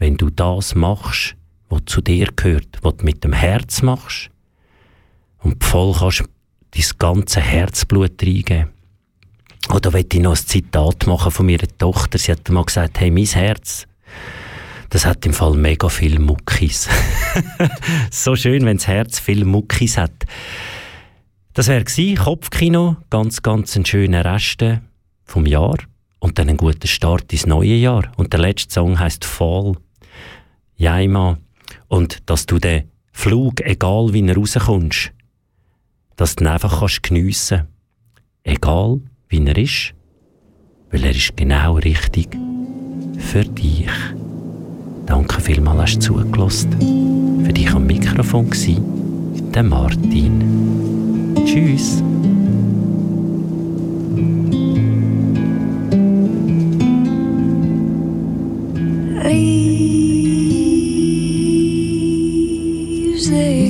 wenn 0.00 0.16
du 0.16 0.30
das 0.30 0.74
machst, 0.74 1.36
was 1.68 1.82
zu 1.86 2.00
dir 2.00 2.30
gehört, 2.34 2.78
was 2.82 2.96
du 2.96 3.04
mit 3.04 3.22
dem 3.22 3.32
Herz 3.32 3.82
machst 3.82 4.30
und 5.38 5.62
voll 5.62 5.94
kannst 5.96 6.24
dein 6.72 6.84
ganze 6.98 7.40
Herzblut 7.40 8.20
reingeben. 8.22 8.70
Oder 9.72 9.92
will 9.92 10.06
ich 10.10 10.20
noch 10.20 10.32
ein 10.32 10.36
Zitat 10.36 11.06
machen 11.06 11.30
von 11.30 11.46
meiner 11.46 11.68
Tochter. 11.78 12.18
Sie 12.18 12.32
hat 12.32 12.48
mal 12.48 12.64
gesagt, 12.64 12.98
hey, 12.98 13.10
mein 13.10 13.26
Herz, 13.26 13.86
das 14.88 15.04
hat 15.04 15.24
im 15.26 15.34
Fall 15.34 15.54
mega 15.54 15.88
viel 15.88 16.18
Muckis. 16.18 16.88
so 18.10 18.34
schön, 18.34 18.64
wenn 18.64 18.78
das 18.78 18.88
Herz 18.88 19.20
viel 19.20 19.44
Muckis 19.44 19.98
hat. 19.98 20.24
Das 21.52 21.68
wäre 21.68 21.84
Kopfkino, 22.16 22.96
ganz, 23.10 23.42
ganz 23.42 23.76
ein 23.76 23.84
schöner 23.84 24.24
Rest 24.24 24.64
vom 25.24 25.46
Jahr 25.46 25.76
und 26.20 26.38
dann 26.38 26.48
ein 26.48 26.56
guter 26.56 26.88
Start 26.88 27.32
ins 27.32 27.46
neue 27.46 27.74
Jahr. 27.74 28.10
Und 28.16 28.32
der 28.32 28.40
letzte 28.40 28.72
Song 28.72 28.98
heißt 28.98 29.24
Fall. 29.24 29.74
Jaima. 30.80 31.38
Und 31.88 32.28
dass 32.30 32.46
du 32.46 32.58
den 32.58 32.84
Flug, 33.12 33.60
egal 33.60 34.14
wie 34.14 34.26
er 34.26 34.34
rauskommst, 34.34 35.12
dass 36.16 36.36
du 36.36 36.44
ihn 36.44 36.48
einfach 36.48 36.80
kannst 36.80 37.02
geniessen 37.02 37.66
Egal 38.42 39.00
wie 39.28 39.44
er 39.44 39.58
ist, 39.58 39.92
weil 40.90 41.04
er 41.04 41.10
ist 41.10 41.36
genau 41.36 41.74
richtig 41.74 42.28
für 43.18 43.44
dich. 43.44 43.90
Danke 45.04 45.40
vielmals, 45.42 45.92
hast 45.92 46.08
du 46.08 46.22
zugelassen. 46.22 47.44
Für 47.44 47.52
dich 47.52 47.70
am 47.70 47.86
Mikrofon 47.86 48.50
war 48.50 49.50
der 49.52 49.62
Martin. 49.62 51.34
Tschüss. 51.44 52.02
Leaves 59.22 59.59
say 63.30 63.69